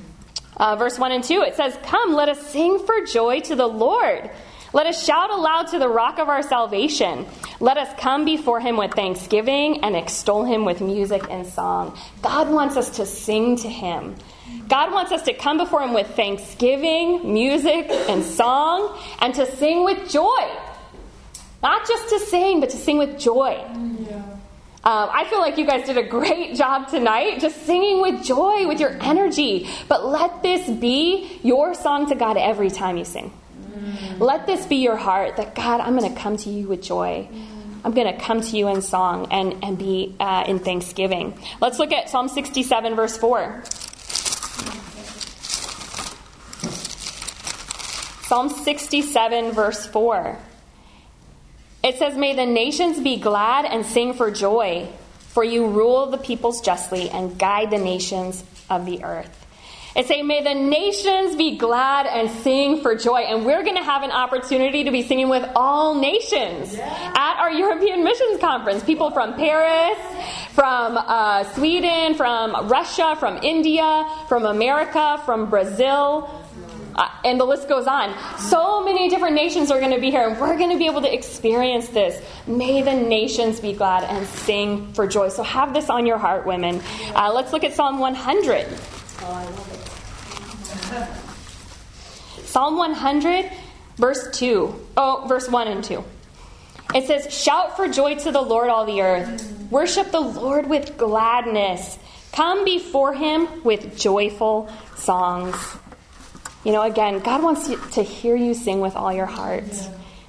[0.58, 1.42] uh, verse 1 and 2.
[1.42, 4.30] It says, Come, let us sing for joy to the Lord.
[4.76, 7.26] Let us shout aloud to the rock of our salvation.
[7.62, 11.98] Let us come before him with thanksgiving and extol him with music and song.
[12.22, 14.18] God wants us to sing to him.
[14.68, 19.86] God wants us to come before him with thanksgiving, music, and song, and to sing
[19.86, 20.46] with joy.
[21.64, 23.54] Not just to sing, but to sing with joy.
[23.56, 24.16] Yeah.
[24.84, 28.68] Um, I feel like you guys did a great job tonight, just singing with joy,
[28.68, 29.70] with your energy.
[29.88, 33.32] But let this be your song to God every time you sing.
[34.20, 37.28] Let this be your heart that God, I'm going to come to you with joy.
[37.84, 41.40] I'm going to come to you in song and, and be uh, in thanksgiving.
[41.62, 43.64] Let's look at Psalm 67, verse 4.
[48.24, 50.40] Psalm 67, verse 4.
[51.84, 56.18] It says, May the nations be glad and sing for joy, for you rule the
[56.18, 59.45] peoples justly and guide the nations of the earth
[59.96, 63.20] and say, May the nations be glad and sing for joy.
[63.20, 67.14] And we're going to have an opportunity to be singing with all nations yeah.
[67.16, 68.84] at our European Missions Conference.
[68.84, 69.98] People from Paris,
[70.52, 76.42] from uh, Sweden, from Russia, from India, from America, from Brazil.
[76.96, 78.16] Uh, and the list goes on.
[78.40, 81.02] So many different nations are going to be here, and we're going to be able
[81.02, 82.24] to experience this.
[82.48, 85.28] May the nations be glad and sing for joy.
[85.28, 86.82] So have this on your heart, women.
[87.14, 88.68] Uh, let's look at Psalm 100.
[89.20, 89.75] Oh,
[92.44, 93.52] Psalm 100,
[93.98, 94.88] verse 2.
[94.98, 96.04] Oh, verse 1 and 2.
[96.94, 99.52] It says, Shout for joy to the Lord, all the earth.
[99.70, 101.98] Worship the Lord with gladness.
[102.32, 105.56] Come before him with joyful songs.
[106.64, 109.66] You know, again, God wants to hear you sing with all your heart.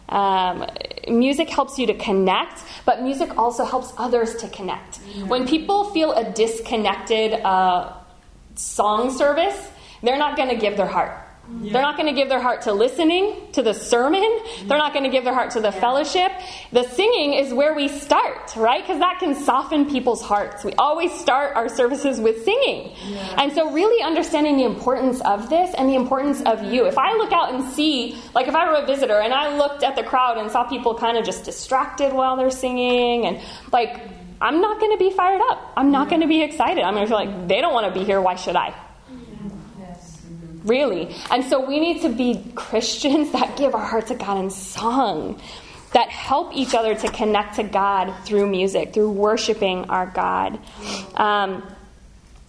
[0.08, 0.66] Um,
[1.08, 4.96] music helps you to connect, but music also helps others to connect.
[5.26, 7.92] When people feel a disconnected uh,
[8.54, 9.70] song service,
[10.06, 11.12] they're not going to give their heart.
[11.48, 11.74] Yeah.
[11.74, 14.22] They're not going to give their heart to listening to the sermon.
[14.22, 14.68] Mm-hmm.
[14.68, 15.80] They're not going to give their heart to the yeah.
[15.80, 16.32] fellowship.
[16.72, 18.82] The singing is where we start, right?
[18.82, 20.64] Because that can soften people's hearts.
[20.64, 22.96] We always start our services with singing.
[23.06, 23.42] Yeah.
[23.42, 26.86] And so, really understanding the importance of this and the importance of you.
[26.86, 29.84] If I look out and see, like if I were a visitor and I looked
[29.84, 33.40] at the crowd and saw people kind of just distracted while they're singing and
[33.72, 34.00] like,
[34.40, 35.72] I'm not going to be fired up.
[35.76, 36.82] I'm not going to be excited.
[36.82, 38.20] I'm going to feel like they don't want to be here.
[38.20, 38.74] Why should I?
[40.66, 41.14] Really.
[41.30, 45.40] And so we need to be Christians that give our heart to God in song,
[45.92, 50.58] that help each other to connect to God through music, through worshiping our God.
[51.14, 51.62] Um,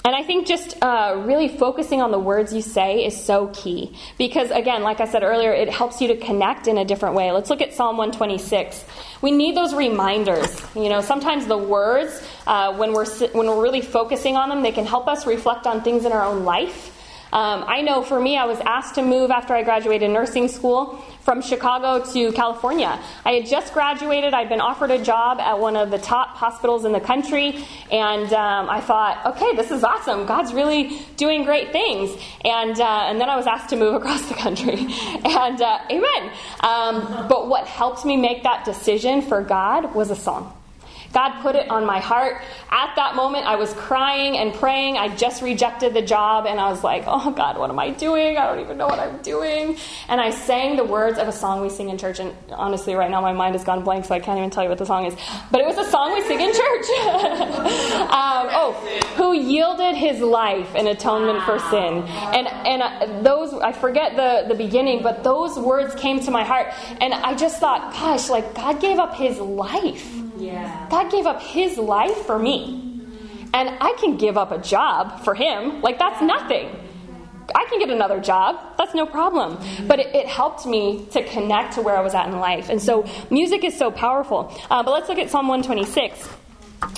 [0.08, 3.94] and I think just uh, really focusing on the words you say is so key.
[4.18, 7.30] Because, again, like I said earlier, it helps you to connect in a different way.
[7.34, 8.86] Let's look at Psalm 126.
[9.22, 10.62] We need those reminders.
[10.76, 14.72] You know, sometimes the words, uh, when, we're, when we're really focusing on them, they
[14.72, 16.97] can help us reflect on things in our own life.
[17.34, 21.04] Um, I know for me, I was asked to move after I graduated nursing school
[21.22, 23.00] from Chicago to California.
[23.26, 26.86] I had just graduated, I'd been offered a job at one of the top hospitals
[26.86, 30.26] in the country, and um, I thought, okay, this is awesome.
[30.26, 32.18] God's really doing great things.
[32.46, 34.88] And, uh, and then I was asked to move across the country.
[35.26, 36.32] and uh, amen.
[36.62, 40.57] Um, but what helped me make that decision for God was a song.
[41.14, 42.42] God put it on my heart.
[42.70, 44.98] At that moment, I was crying and praying.
[44.98, 48.38] I just rejected the job, and I was like, oh God, what am I doing?
[48.38, 49.78] I don't even know what I'm doing.
[50.10, 52.20] And I sang the words of a song we sing in church.
[52.20, 54.70] And honestly, right now, my mind has gone blank, so I can't even tell you
[54.70, 55.16] what the song is.
[55.52, 56.90] But it was a song we sing in church.
[58.12, 58.74] um, oh,
[59.16, 62.04] who yielded his life in atonement for sin.
[62.04, 66.44] And, and uh, those, I forget the, the beginning, but those words came to my
[66.44, 66.74] heart.
[67.02, 70.88] And I just thought, gosh, like God gave up his life yeah.
[70.90, 72.84] God gave up his life for me.
[73.54, 75.82] And I can give up a job for him.
[75.82, 76.70] Like, that's nothing.
[77.56, 78.78] I can get another job.
[78.78, 79.58] That's no problem.
[79.88, 82.70] But it, it, helped me to connect to where I was at in life.
[82.70, 84.54] And so music is so powerful.
[84.70, 86.30] Uh, but let's look at Psalm 126,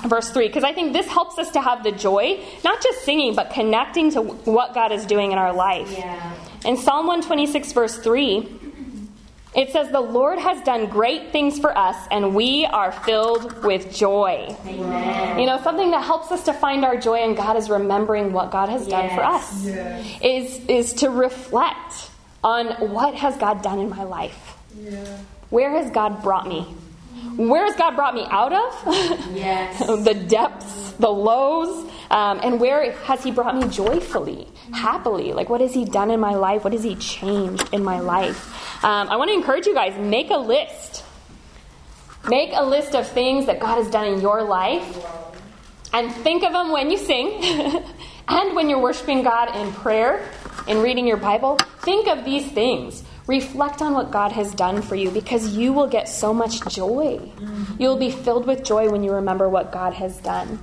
[0.07, 3.35] verse 3, because I think this helps us to have the joy, not just singing,
[3.35, 5.91] but connecting to what God is doing in our life.
[5.91, 6.33] Yeah.
[6.65, 8.68] In Psalm 126, verse 3,
[9.55, 13.93] it says, The Lord has done great things for us, and we are filled with
[13.93, 14.55] joy.
[14.65, 15.39] Amen.
[15.39, 18.51] You know, something that helps us to find our joy in God is remembering what
[18.51, 18.89] God has yes.
[18.89, 20.19] done for us, yes.
[20.21, 22.09] is, is to reflect
[22.43, 24.55] on what has God done in my life.
[24.77, 25.17] Yeah.
[25.49, 26.61] Where has God brought me?
[27.35, 28.95] Where has God brought me out of?
[29.35, 29.79] Yes.
[30.03, 35.33] the depths, the lows, Um, and where has He brought me joyfully, happily?
[35.33, 36.63] Like, what has He done in my life?
[36.63, 38.83] What has He changed in my life?
[38.83, 41.03] Um, I want to encourage you guys make a list.
[42.27, 45.05] Make a list of things that God has done in your life
[45.93, 47.43] and think of them when you sing
[48.27, 50.29] and when you're worshiping God in prayer,
[50.67, 51.57] in reading your Bible.
[51.81, 53.03] Think of these things.
[53.29, 57.21] Reflect on what God has done for you because you will get so much joy.
[57.77, 60.57] You'll be filled with joy when you remember what God has done.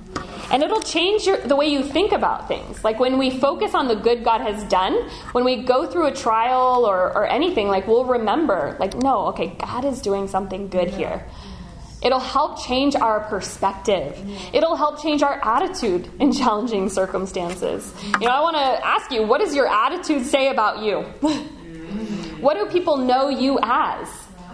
[0.51, 2.83] And it'll change your, the way you think about things.
[2.83, 6.13] Like when we focus on the good God has done, when we go through a
[6.13, 10.89] trial or, or anything, like we'll remember, like, no, okay, God is doing something good
[10.89, 11.25] here.
[12.01, 14.21] It'll help change our perspective.
[14.51, 17.93] It'll help change our attitude in challenging circumstances.
[18.19, 21.05] You know, I want to ask you, what does your attitude say about you?
[22.39, 24.07] what do people know you as?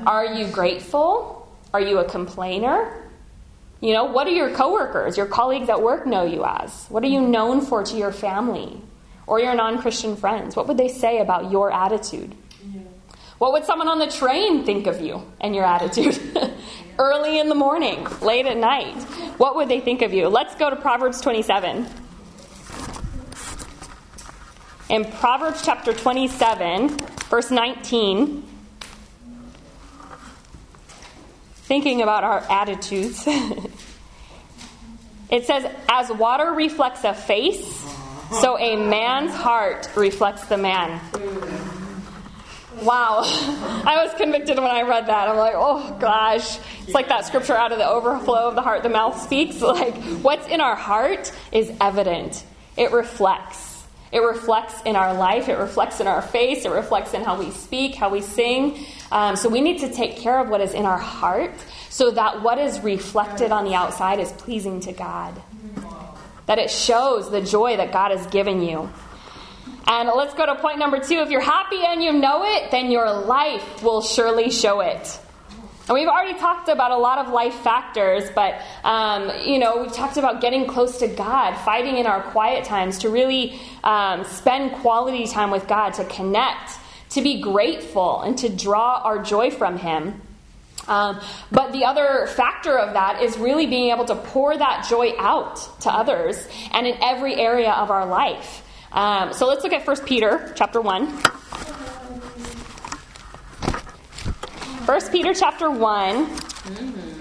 [0.06, 1.48] Are you grateful?
[1.74, 3.10] Are you a complainer?
[3.82, 6.86] You know, what do your coworkers, your colleagues at work know you as?
[6.88, 8.82] What are you known for to your family
[9.28, 10.56] or your non Christian friends?
[10.56, 12.36] What would they say about your attitude?
[13.40, 16.18] What would someone on the train think of you and your attitude?
[16.98, 18.96] Early in the morning, late at night.
[19.38, 20.30] What would they think of you?
[20.30, 21.86] Let's go to Proverbs 27.
[24.90, 26.90] In Proverbs chapter 27,
[27.30, 28.44] verse 19,
[31.56, 33.24] thinking about our attitudes,
[35.30, 37.66] it says, As water reflects a face,
[38.42, 41.00] so a man's heart reflects the man.
[42.82, 43.22] Wow.
[43.86, 45.30] I was convicted when I read that.
[45.30, 46.58] I'm like, oh gosh.
[46.82, 49.62] It's like that scripture out of the overflow of the heart, the mouth speaks.
[49.62, 52.44] Like, what's in our heart is evident,
[52.76, 53.63] it reflects.
[54.14, 57.50] It reflects in our life, it reflects in our face, it reflects in how we
[57.50, 58.86] speak, how we sing.
[59.12, 61.56] Um, so we need to take care of what is in our heart
[61.90, 65.42] so that what is reflected on the outside is pleasing to God.
[66.46, 68.88] That it shows the joy that God has given you.
[69.88, 71.16] And let's go to point number two.
[71.16, 75.20] If you're happy and you know it, then your life will surely show it.
[75.88, 79.92] And we've already talked about a lot of life factors, but um, you know we've
[79.92, 84.72] talked about getting close to God, fighting in our quiet times to really um, spend
[84.74, 86.72] quality time with God, to connect,
[87.10, 90.22] to be grateful, and to draw our joy from Him.
[90.88, 91.20] Um,
[91.52, 95.82] but the other factor of that is really being able to pour that joy out
[95.82, 98.64] to others and in every area of our life.
[98.92, 101.24] Um, so let's look at 1 Peter chapter 1.
[104.86, 106.30] 1 Peter chapter 1.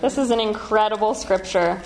[0.00, 1.80] This is an incredible scripture.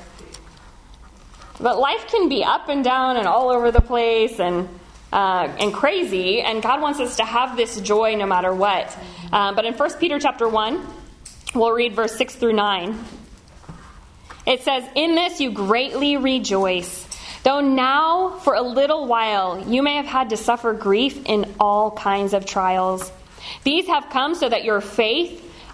[1.60, 4.68] But life can be up and down and all over the place and
[5.12, 8.96] uh, and crazy, and God wants us to have this joy no matter what.
[9.32, 10.86] Uh, but in 1 Peter chapter 1,
[11.54, 12.98] we'll read verse 6 through 9.
[14.46, 17.06] It says, In this you greatly rejoice
[17.46, 21.92] Though now, for a little while, you may have had to suffer grief in all
[21.92, 23.12] kinds of trials.
[23.62, 25.45] These have come so that your faith,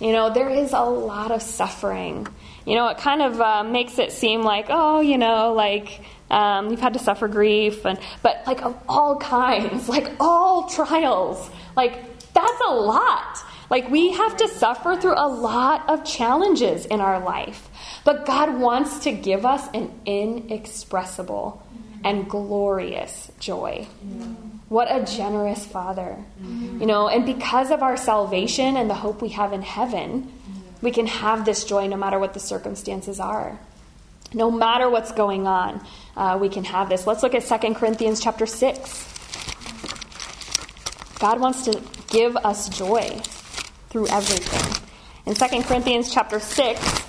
[0.00, 2.26] You know, there is a lot of suffering.
[2.64, 6.70] You know, it kind of uh, makes it seem like, oh, you know, like um,
[6.70, 11.94] you've had to suffer grief, and but like of all kinds, like all trials, like
[12.32, 13.38] that's a lot.
[13.70, 17.68] Like we have to suffer through a lot of challenges in our life,
[18.04, 21.62] but God wants to give us an inexpressible
[22.04, 23.86] and glorious joy.
[24.68, 26.22] What a generous Father.
[26.42, 30.30] You know, and because of our salvation and the hope we have in heaven,
[30.82, 33.58] we can have this joy no matter what the circumstances are.
[34.34, 35.84] No matter what's going on,
[36.16, 37.06] uh, we can have this.
[37.06, 39.14] Let's look at 2 Corinthians chapter 6.
[41.18, 43.20] God wants to give us joy
[43.88, 44.84] through everything.
[45.24, 47.02] In 2 Corinthians chapter 6,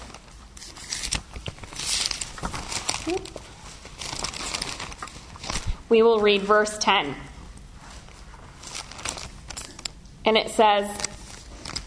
[5.89, 7.16] we will read verse 10.
[10.30, 10.88] And it says,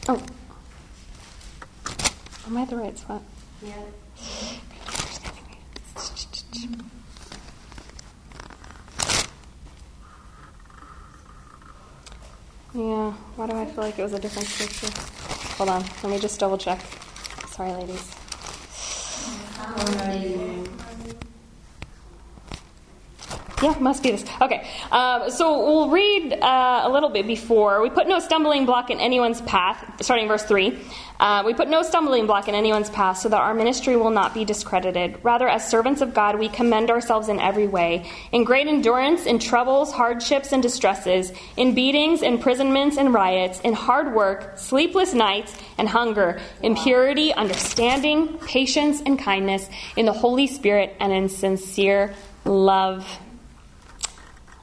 [0.09, 0.21] Oh,
[2.45, 3.23] am I the right spot?
[3.65, 3.71] Yeah.
[12.75, 14.91] Yeah, why do I feel like it was a different scripture?
[15.59, 16.81] Hold on, let me just double check.
[17.47, 18.13] Sorry, ladies.
[23.63, 24.25] Yeah, must be this.
[24.41, 27.81] Okay, um, so we'll read uh, a little bit before.
[27.81, 30.77] We put no stumbling block in anyone's path, starting verse 3.
[31.21, 34.35] Uh, we put no stumbling block in anyone's path so that our ministry will not
[34.35, 35.17] be discredited.
[35.23, 39.39] Rather, as servants of God, we commend ourselves in every way in great endurance, in
[39.39, 45.89] troubles, hardships, and distresses, in beatings, imprisonments, and riots, in hard work, sleepless nights, and
[45.89, 52.13] hunger, in purity, understanding, patience, and kindness, in the Holy Spirit, and in sincere
[52.45, 53.07] love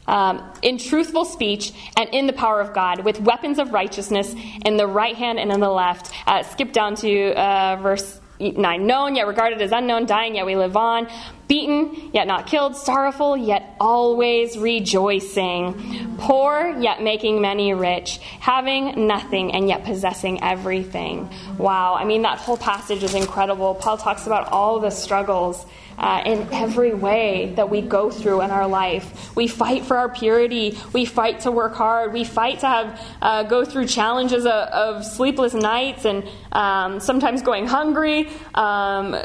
[0.10, 4.34] um, in truthful speech and in the power of God, with weapons of righteousness
[4.66, 6.12] in the right hand and in the left.
[6.28, 8.88] Uh, skip down to uh, verse 9.
[8.88, 11.10] Known, yet regarded as unknown, dying, yet we live on.
[11.48, 12.76] Beaten, yet not killed.
[12.76, 16.16] Sorrowful, yet always rejoicing.
[16.18, 18.20] Poor, yet making many rich.
[18.40, 21.30] Having nothing, and yet possessing everything.
[21.58, 23.76] Wow, I mean, that whole passage is incredible.
[23.76, 25.66] Paul talks about all the struggles
[26.00, 29.36] uh, in every way that we go through in our life.
[29.36, 30.78] We fight for our purity.
[30.94, 32.14] We fight to work hard.
[32.14, 37.42] We fight to have uh, go through challenges of, of sleepless nights and um, sometimes
[37.42, 38.30] going hungry.
[38.54, 39.16] Um,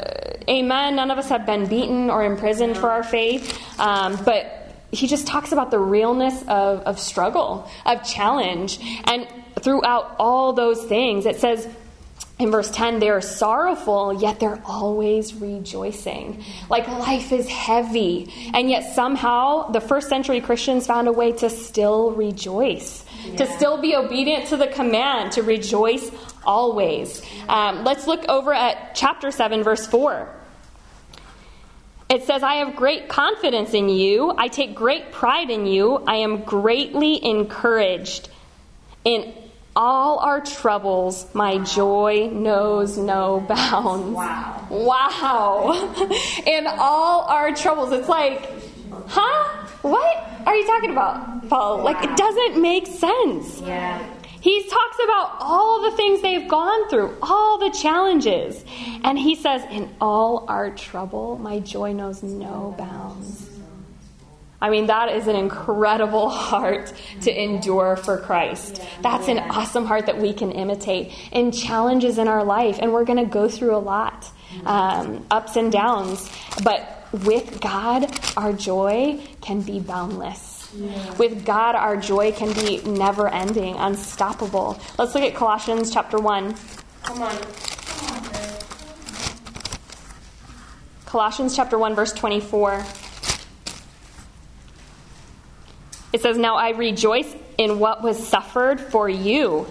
[0.49, 0.97] amen.
[0.97, 5.27] None of us have been beaten or imprisoned for our faith, um, but he just
[5.27, 9.27] talks about the realness of, of struggle, of challenge, and
[9.59, 11.67] throughout all those things, it says
[12.37, 16.43] in verse 10, they are sorrowful, yet they're always rejoicing.
[16.69, 21.49] Like life is heavy, and yet somehow the first century Christians found a way to
[21.49, 23.37] still rejoice, yeah.
[23.37, 26.11] to still be obedient to the command to rejoice
[26.45, 27.21] always.
[27.47, 30.29] Um, let's look over at chapter 7, verse 4.
[32.09, 34.33] It says, I have great confidence in you.
[34.37, 36.03] I take great pride in you.
[36.05, 38.29] I am greatly encouraged.
[39.05, 39.33] In
[39.75, 44.15] all our troubles, my joy knows no bounds.
[44.15, 44.67] Wow.
[44.69, 45.95] Wow.
[46.45, 47.91] In all our troubles.
[47.91, 48.49] It's like,
[49.07, 49.67] huh?
[49.81, 51.83] What are you talking about, Paul?
[51.83, 53.61] Like, it doesn't make sense.
[53.61, 54.03] Yeah.
[54.39, 58.63] He talks about all the things they've gone through, all the challenges.
[59.03, 63.54] And he says, In all our trouble, my joy knows no bounds.
[64.61, 68.81] I mean, that is an incredible heart to endure for Christ.
[69.01, 72.79] That's an awesome heart that we can imitate in challenges in our life.
[72.81, 74.29] And we're going to go through a lot,
[74.65, 76.29] um, ups and downs.
[76.63, 80.53] But with God, our joy can be boundless.
[81.17, 84.79] With God, our joy can be never ending, unstoppable.
[84.97, 86.55] Let's look at Colossians chapter 1.
[87.03, 87.37] Come on.
[91.05, 92.83] Colossians chapter 1, verse 24.
[96.15, 99.67] It says, Now I rejoice in what was suffered for you,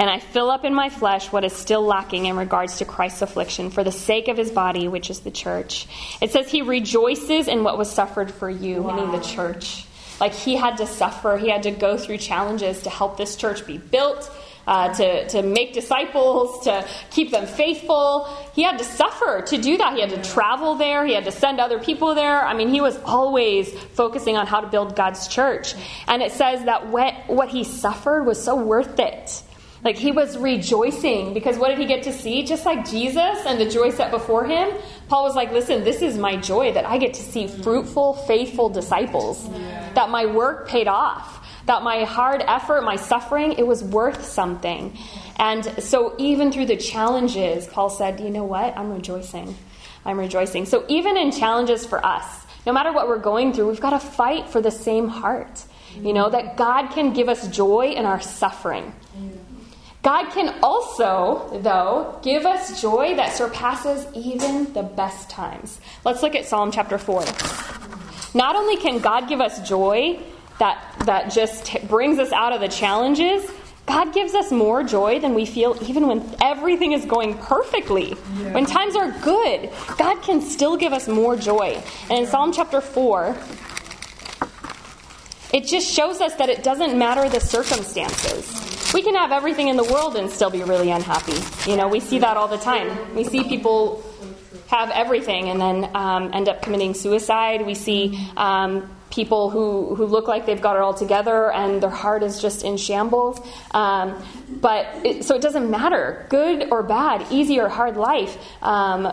[0.00, 3.22] and I fill up in my flesh what is still lacking in regards to Christ's
[3.22, 5.86] affliction for the sake of his body, which is the church.
[6.20, 8.96] It says he rejoices in what was suffered for you, wow.
[8.96, 9.86] meaning the church.
[10.20, 13.64] Like he had to suffer, he had to go through challenges to help this church
[13.64, 14.28] be built
[14.68, 18.26] uh, to, to make disciples, to keep them faithful.
[18.54, 19.94] He had to suffer to do that.
[19.94, 22.44] He had to travel there, he had to send other people there.
[22.44, 25.74] I mean, he was always focusing on how to build God's church.
[26.06, 29.42] And it says that what, what he suffered was so worth it.
[29.82, 32.42] Like he was rejoicing because what did he get to see?
[32.42, 34.76] Just like Jesus and the joy set before him,
[35.08, 38.68] Paul was like, Listen, this is my joy that I get to see fruitful, faithful
[38.68, 39.48] disciples,
[39.94, 41.37] that my work paid off
[41.68, 44.98] that my hard effort, my suffering, it was worth something.
[45.36, 48.76] And so, even through the challenges, Paul said, You know what?
[48.76, 49.54] I'm rejoicing.
[50.04, 50.66] I'm rejoicing.
[50.66, 54.00] So, even in challenges for us, no matter what we're going through, we've got to
[54.00, 55.64] fight for the same heart.
[55.94, 58.92] You know, that God can give us joy in our suffering.
[60.02, 65.80] God can also, though, give us joy that surpasses even the best times.
[66.04, 67.24] Let's look at Psalm chapter 4.
[68.34, 70.20] Not only can God give us joy
[70.58, 73.50] that, that just brings us out of the challenges,
[73.86, 78.10] God gives us more joy than we feel even when everything is going perfectly.
[78.10, 78.52] Yeah.
[78.52, 81.82] When times are good, God can still give us more joy.
[82.10, 83.34] And in Psalm chapter 4,
[85.54, 88.92] it just shows us that it doesn't matter the circumstances.
[88.92, 91.40] We can have everything in the world and still be really unhappy.
[91.70, 93.14] You know, we see that all the time.
[93.14, 94.04] We see people
[94.68, 97.64] have everything and then um, end up committing suicide.
[97.64, 101.90] We see um, people who, who look like they've got it all together and their
[101.90, 103.40] heart is just in shambles.
[103.72, 104.22] Um,
[104.60, 108.36] but it, so it doesn't matter, good or bad, easy or hard life.
[108.62, 109.12] Um,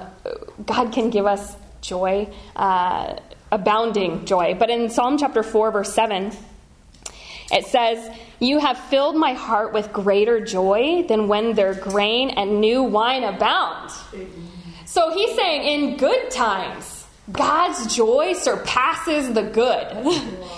[0.65, 3.15] God can give us joy, uh,
[3.51, 4.55] abounding joy.
[4.57, 6.31] But in Psalm chapter 4, verse 7,
[7.51, 12.59] it says, You have filled my heart with greater joy than when their grain and
[12.59, 13.91] new wine abound.
[14.85, 16.94] So he's saying, in good times,
[17.31, 19.87] God's joy surpasses the good.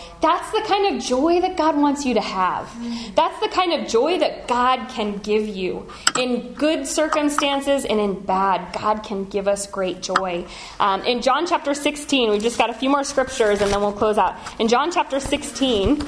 [0.22, 2.74] That's the kind of joy that God wants you to have.
[3.15, 5.88] That's the kind of joy that God can give you.
[6.18, 10.45] In good circumstances and in bad, God can give us great joy.
[10.80, 13.93] Um, in John chapter 16, we've just got a few more scriptures and then we'll
[13.93, 14.36] close out.
[14.59, 16.03] In John chapter 16,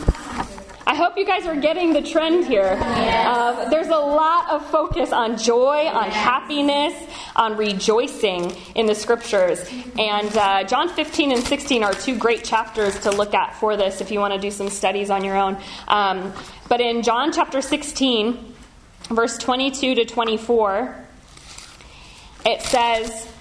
[0.89, 2.75] I hope you guys are getting the trend here.
[2.81, 6.95] Uh, there's a lot of focus on joy, on happiness,
[7.35, 9.63] on rejoicing in the scriptures.
[9.99, 14.01] And uh, John 15 and 16 are two great chapters to look at for this
[14.01, 15.61] if you want to do some studies on your own.
[15.87, 16.33] Um,
[16.69, 18.55] but in John chapter 16,
[19.11, 21.05] verse 22 to 24,
[22.47, 23.31] it says,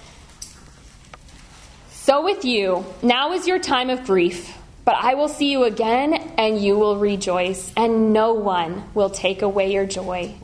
[1.92, 4.57] So with you, now is your time of grief.
[4.88, 9.42] But I will see you again, and you will rejoice, and no one will take
[9.42, 10.34] away your joy.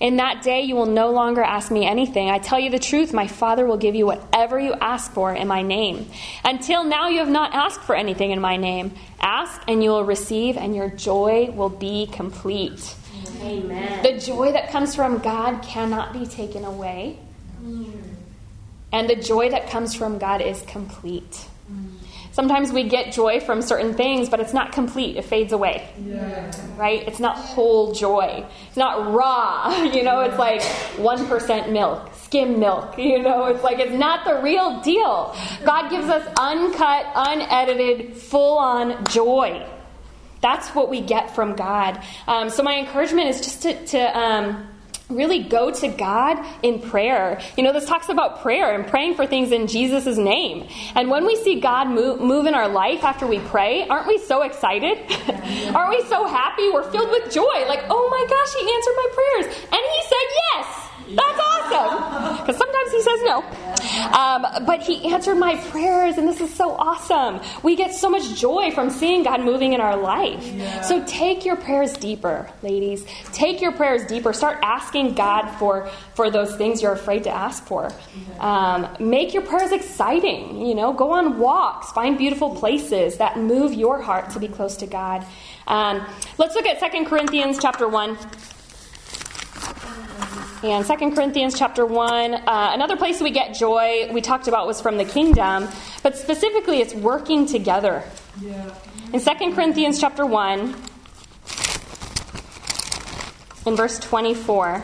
[0.00, 2.28] In that day, you will no longer ask me anything.
[2.28, 5.48] I tell you the truth, my Father will give you whatever you ask for in
[5.48, 6.10] my name.
[6.44, 8.92] Until now, you have not asked for anything in my name.
[9.18, 12.94] Ask, and you will receive, and your joy will be complete.
[13.40, 14.02] Amen.
[14.02, 17.18] The joy that comes from God cannot be taken away.
[17.64, 17.98] Mm.
[18.92, 21.46] And the joy that comes from God is complete.
[22.32, 25.16] Sometimes we get joy from certain things, but it's not complete.
[25.16, 25.88] It fades away.
[26.06, 26.52] Yeah.
[26.76, 27.06] Right?
[27.06, 28.46] It's not whole joy.
[28.68, 29.68] It's not raw.
[29.90, 32.96] You know, it's like 1% milk, skim milk.
[32.96, 35.34] You know, it's like it's not the real deal.
[35.64, 39.66] God gives us uncut, unedited, full on joy.
[40.40, 42.02] That's what we get from God.
[42.28, 44.69] Um, so, my encouragement is just to, to um,
[45.10, 47.40] really go to God in prayer.
[47.56, 50.68] You know, this talks about prayer and praying for things in Jesus' name.
[50.94, 54.18] And when we see God move, move in our life after we pray, aren't we
[54.18, 54.98] so excited?
[55.74, 56.68] aren't we so happy?
[56.70, 57.64] We're filled with joy.
[57.68, 59.68] Like, oh my gosh, He answered my prayers.
[59.72, 60.89] And He said yes.
[61.16, 62.36] That's awesome.
[62.38, 63.44] Because sometimes he says no.
[64.12, 67.40] Um, but he answered my prayers, and this is so awesome.
[67.62, 70.42] We get so much joy from seeing God moving in our life.
[70.84, 73.04] So take your prayers deeper, ladies.
[73.32, 74.32] Take your prayers deeper.
[74.32, 77.90] Start asking God for, for those things you're afraid to ask for.
[78.38, 80.66] Um, make your prayers exciting.
[80.66, 84.76] You know, go on walks, find beautiful places that move your heart to be close
[84.78, 85.24] to God.
[85.66, 86.04] Um,
[86.38, 88.18] let's look at 2 Corinthians chapter 1.
[90.62, 94.78] And 2 Corinthians chapter 1, uh, another place we get joy we talked about was
[94.78, 95.66] from the kingdom,
[96.02, 98.04] but specifically it's working together.
[98.42, 98.74] Yeah.
[99.14, 100.76] In 2 Corinthians chapter 1,
[103.64, 104.82] in verse 24,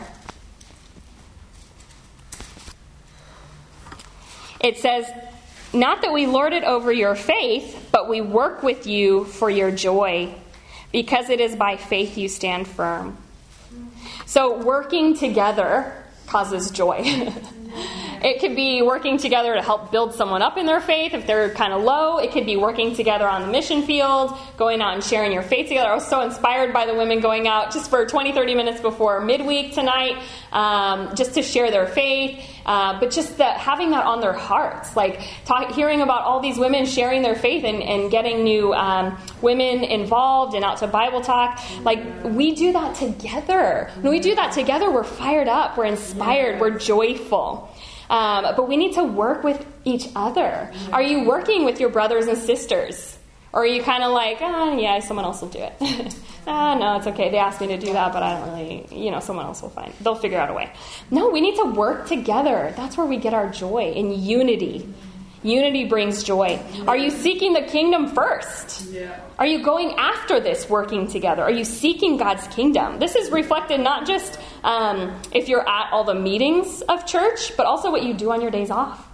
[4.61, 5.05] it says,
[5.73, 9.69] Not that we lord it over your faith, but we work with you for your
[9.69, 10.33] joy,
[10.91, 13.15] because it is by faith you stand firm.
[14.25, 15.93] So, working together
[16.27, 17.31] causes joy.
[18.23, 21.53] it could be working together to help build someone up in their faith if they're
[21.53, 22.17] kind of low.
[22.17, 25.67] It could be working together on the mission field, going out and sharing your faith
[25.67, 25.89] together.
[25.89, 29.21] I was so inspired by the women going out just for 20, 30 minutes before
[29.21, 32.43] midweek tonight, um, just to share their faith.
[32.67, 36.57] Uh, but just that having that on their hearts, like talk, hearing about all these
[36.57, 41.21] women sharing their faith and, and getting new um, women involved and out to Bible
[41.21, 43.89] talk, like we do that together.
[44.01, 47.73] When we do that together, we're fired up, we're inspired, we're joyful.
[48.09, 50.71] Um, but we need to work with each other.
[50.93, 53.17] Are you working with your brothers and sisters?
[53.53, 55.73] Or are you kind of like, ah, oh, yeah, someone else will do it?
[56.47, 57.29] ah, no, it's okay.
[57.29, 59.69] They asked me to do that, but I don't really, you know, someone else will
[59.69, 59.93] find.
[60.01, 60.71] They'll figure out a way.
[61.11, 62.73] No, we need to work together.
[62.75, 64.93] That's where we get our joy in unity.
[65.43, 66.59] Unity brings joy.
[66.87, 68.85] Are you seeking the kingdom first?
[68.91, 69.19] Yeah.
[69.37, 71.43] Are you going after this working together?
[71.43, 72.99] Are you seeking God's kingdom?
[72.99, 77.65] This is reflected not just um, if you're at all the meetings of church, but
[77.65, 79.05] also what you do on your days off.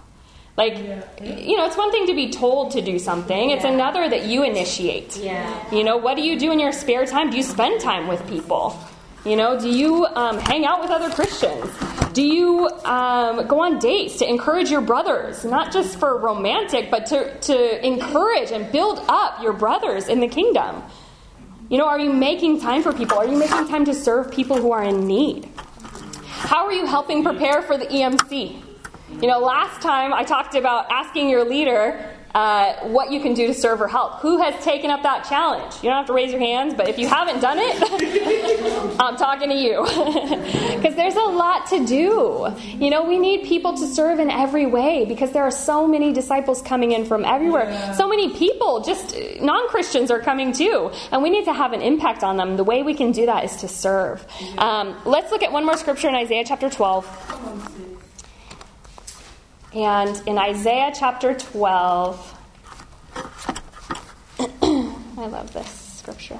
[0.56, 3.72] Like, you know, it's one thing to be told to do something, it's Yeah.
[3.72, 5.16] another that you initiate.
[5.16, 5.52] Yeah.
[5.72, 7.30] You know, what do you do in your spare time?
[7.30, 8.78] Do you spend time with people?
[9.24, 11.70] You know, do you um, hang out with other Christians?
[12.12, 17.06] Do you um, go on dates to encourage your brothers, not just for romantic, but
[17.06, 20.82] to, to encourage and build up your brothers in the kingdom?
[21.70, 23.16] You know, are you making time for people?
[23.16, 25.48] Are you making time to serve people who are in need?
[26.26, 28.62] How are you helping prepare for the EMC?
[29.22, 33.46] You know, last time I talked about asking your leader uh, what you can do
[33.46, 34.20] to serve or help.
[34.20, 35.74] Who has taken up that challenge?
[35.76, 39.48] You don't have to raise your hands, but if you haven't done it, I'm talking
[39.50, 39.84] to you.
[40.74, 42.54] Because there's a lot to do.
[42.60, 46.12] You know, we need people to serve in every way because there are so many
[46.12, 47.94] disciples coming in from everywhere.
[47.94, 50.90] So many people, just non Christians, are coming too.
[51.10, 52.56] And we need to have an impact on them.
[52.56, 54.26] The way we can do that is to serve.
[54.58, 57.73] Um, let's look at one more scripture in Isaiah chapter 12.
[59.74, 62.38] And in Isaiah chapter 12,
[64.38, 66.38] I love this scripture.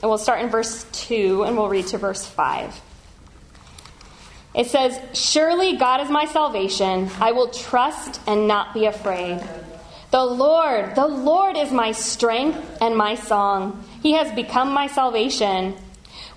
[0.00, 2.80] And we'll start in verse 2 and we'll read to verse 5.
[4.54, 7.10] It says, Surely God is my salvation.
[7.20, 9.42] I will trust and not be afraid.
[10.12, 13.84] The Lord, the Lord is my strength and my song.
[14.02, 15.74] He has become my salvation.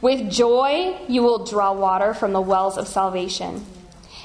[0.01, 3.63] With joy you will draw water from the wells of salvation.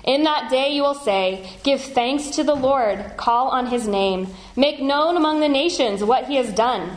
[0.07, 4.29] In that day you will say, Give thanks to the Lord, call on his name,
[4.55, 6.97] make known among the nations what he has done,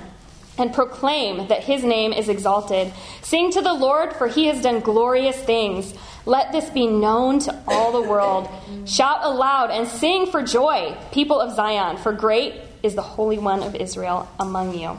[0.59, 2.93] and proclaim that his name is exalted.
[3.23, 5.95] Sing to the Lord, for he has done glorious things.
[6.25, 8.47] Let this be known to all the world.
[8.85, 13.63] Shout aloud and sing for joy, people of Zion, for great is the Holy One
[13.63, 14.97] of Israel among you.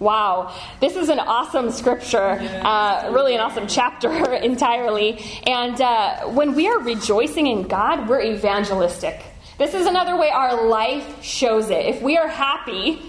[0.00, 5.18] Wow, this is an awesome scripture, uh, really an awesome chapter entirely.
[5.44, 9.20] And uh, when we are rejoicing in God, we're evangelistic.
[9.58, 11.84] This is another way our life shows it.
[11.86, 13.02] If we are happy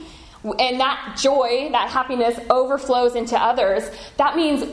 [0.43, 3.83] and that joy, that happiness overflows into others,
[4.17, 4.63] that means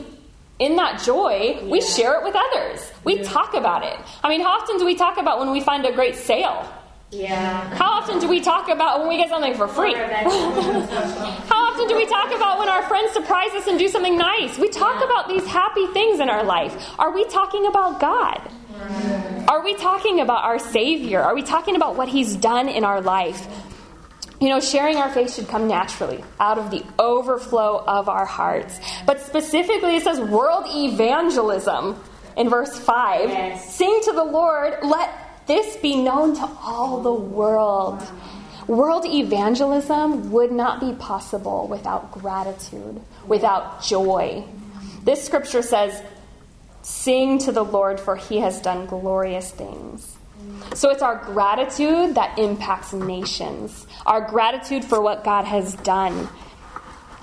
[0.57, 2.91] in that joy, we share it with others.
[3.03, 3.99] We talk about it.
[4.23, 6.67] I mean, how often do we talk about when we find a great sale?
[7.11, 7.73] Yeah.
[7.75, 9.93] How often do we talk about when we get something for free?
[9.95, 14.57] How often do we talk about when our friends surprise us and do something nice?
[14.57, 16.75] We talk about these happy things in our life.
[16.99, 18.41] Are we talking about God?
[19.47, 21.21] Are we talking about our Savior?
[21.21, 23.47] Are we talking about what He's done in our life?
[24.41, 28.79] You know, sharing our faith should come naturally out of the overflow of our hearts.
[29.05, 31.99] But specifically, it says world evangelism
[32.35, 33.29] in verse 5.
[33.29, 33.73] Yes.
[33.75, 38.05] Sing to the Lord, let this be known to all the world.
[38.67, 44.43] World evangelism would not be possible without gratitude, without joy.
[45.03, 46.03] This scripture says,
[46.81, 50.17] Sing to the Lord, for he has done glorious things.
[50.73, 56.27] So it's our gratitude that impacts nations, our gratitude for what God has done.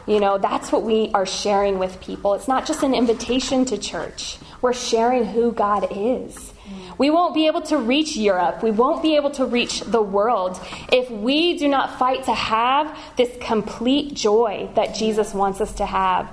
[0.07, 2.35] You know, that's what we are sharing with people.
[2.35, 6.54] It's not just an invitation to church, we're sharing who God is.
[6.99, 8.63] We won't be able to reach Europe.
[8.63, 10.61] We won't be able to reach the world
[10.93, 15.87] if we do not fight to have this complete joy that Jesus wants us to
[15.87, 16.31] have.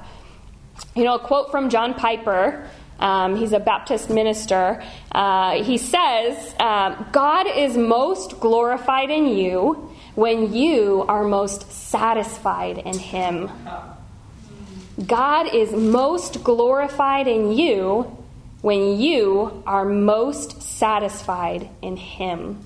[0.95, 2.67] You know, a quote from John Piper.
[2.99, 4.83] Um, he's a Baptist minister.
[5.11, 12.77] Uh, he says, um, God is most glorified in you when you are most satisfied
[12.77, 13.49] in Him.
[15.05, 18.20] God is most glorified in you
[18.61, 22.59] when you are most satisfied in Him.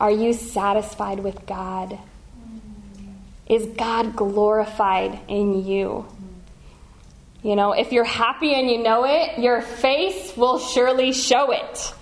[0.00, 1.98] Are you satisfied with God?
[3.46, 6.06] Is God glorified in you?
[7.42, 11.94] You know, if you're happy and you know it, your face will surely show it.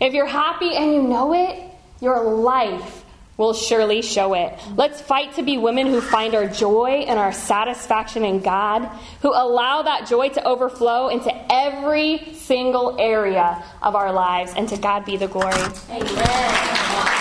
[0.00, 1.60] If you're happy and you know it,
[2.00, 3.04] your life
[3.36, 4.58] will surely show it.
[4.76, 8.86] Let's fight to be women who find our joy and our satisfaction in God,
[9.22, 14.76] who allow that joy to overflow into every single area of our lives, and to
[14.76, 15.54] God be the glory.
[15.90, 17.16] Amen.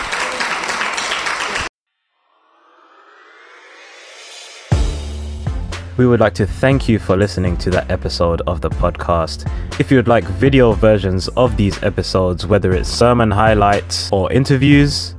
[5.98, 9.50] We would like to thank you for listening to that episode of the podcast.
[9.80, 15.15] If you would like video versions of these episodes, whether it's sermon highlights or interviews,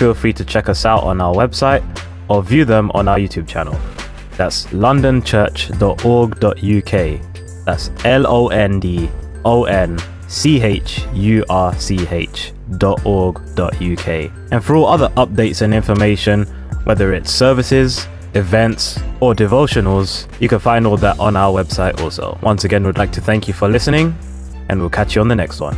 [0.00, 1.84] feel free to check us out on our website
[2.28, 3.78] or view them on our YouTube channel.
[4.38, 7.64] That's londonchurch.org.uk.
[7.66, 9.10] That's L O N D
[9.44, 13.04] O N C H U R C H dot.
[13.04, 16.46] And for all other updates and information,
[16.84, 22.38] whether it's services, events, or devotionals, you can find all that on our website also.
[22.42, 24.16] Once again, we'd like to thank you for listening,
[24.70, 25.76] and we'll catch you on the next one.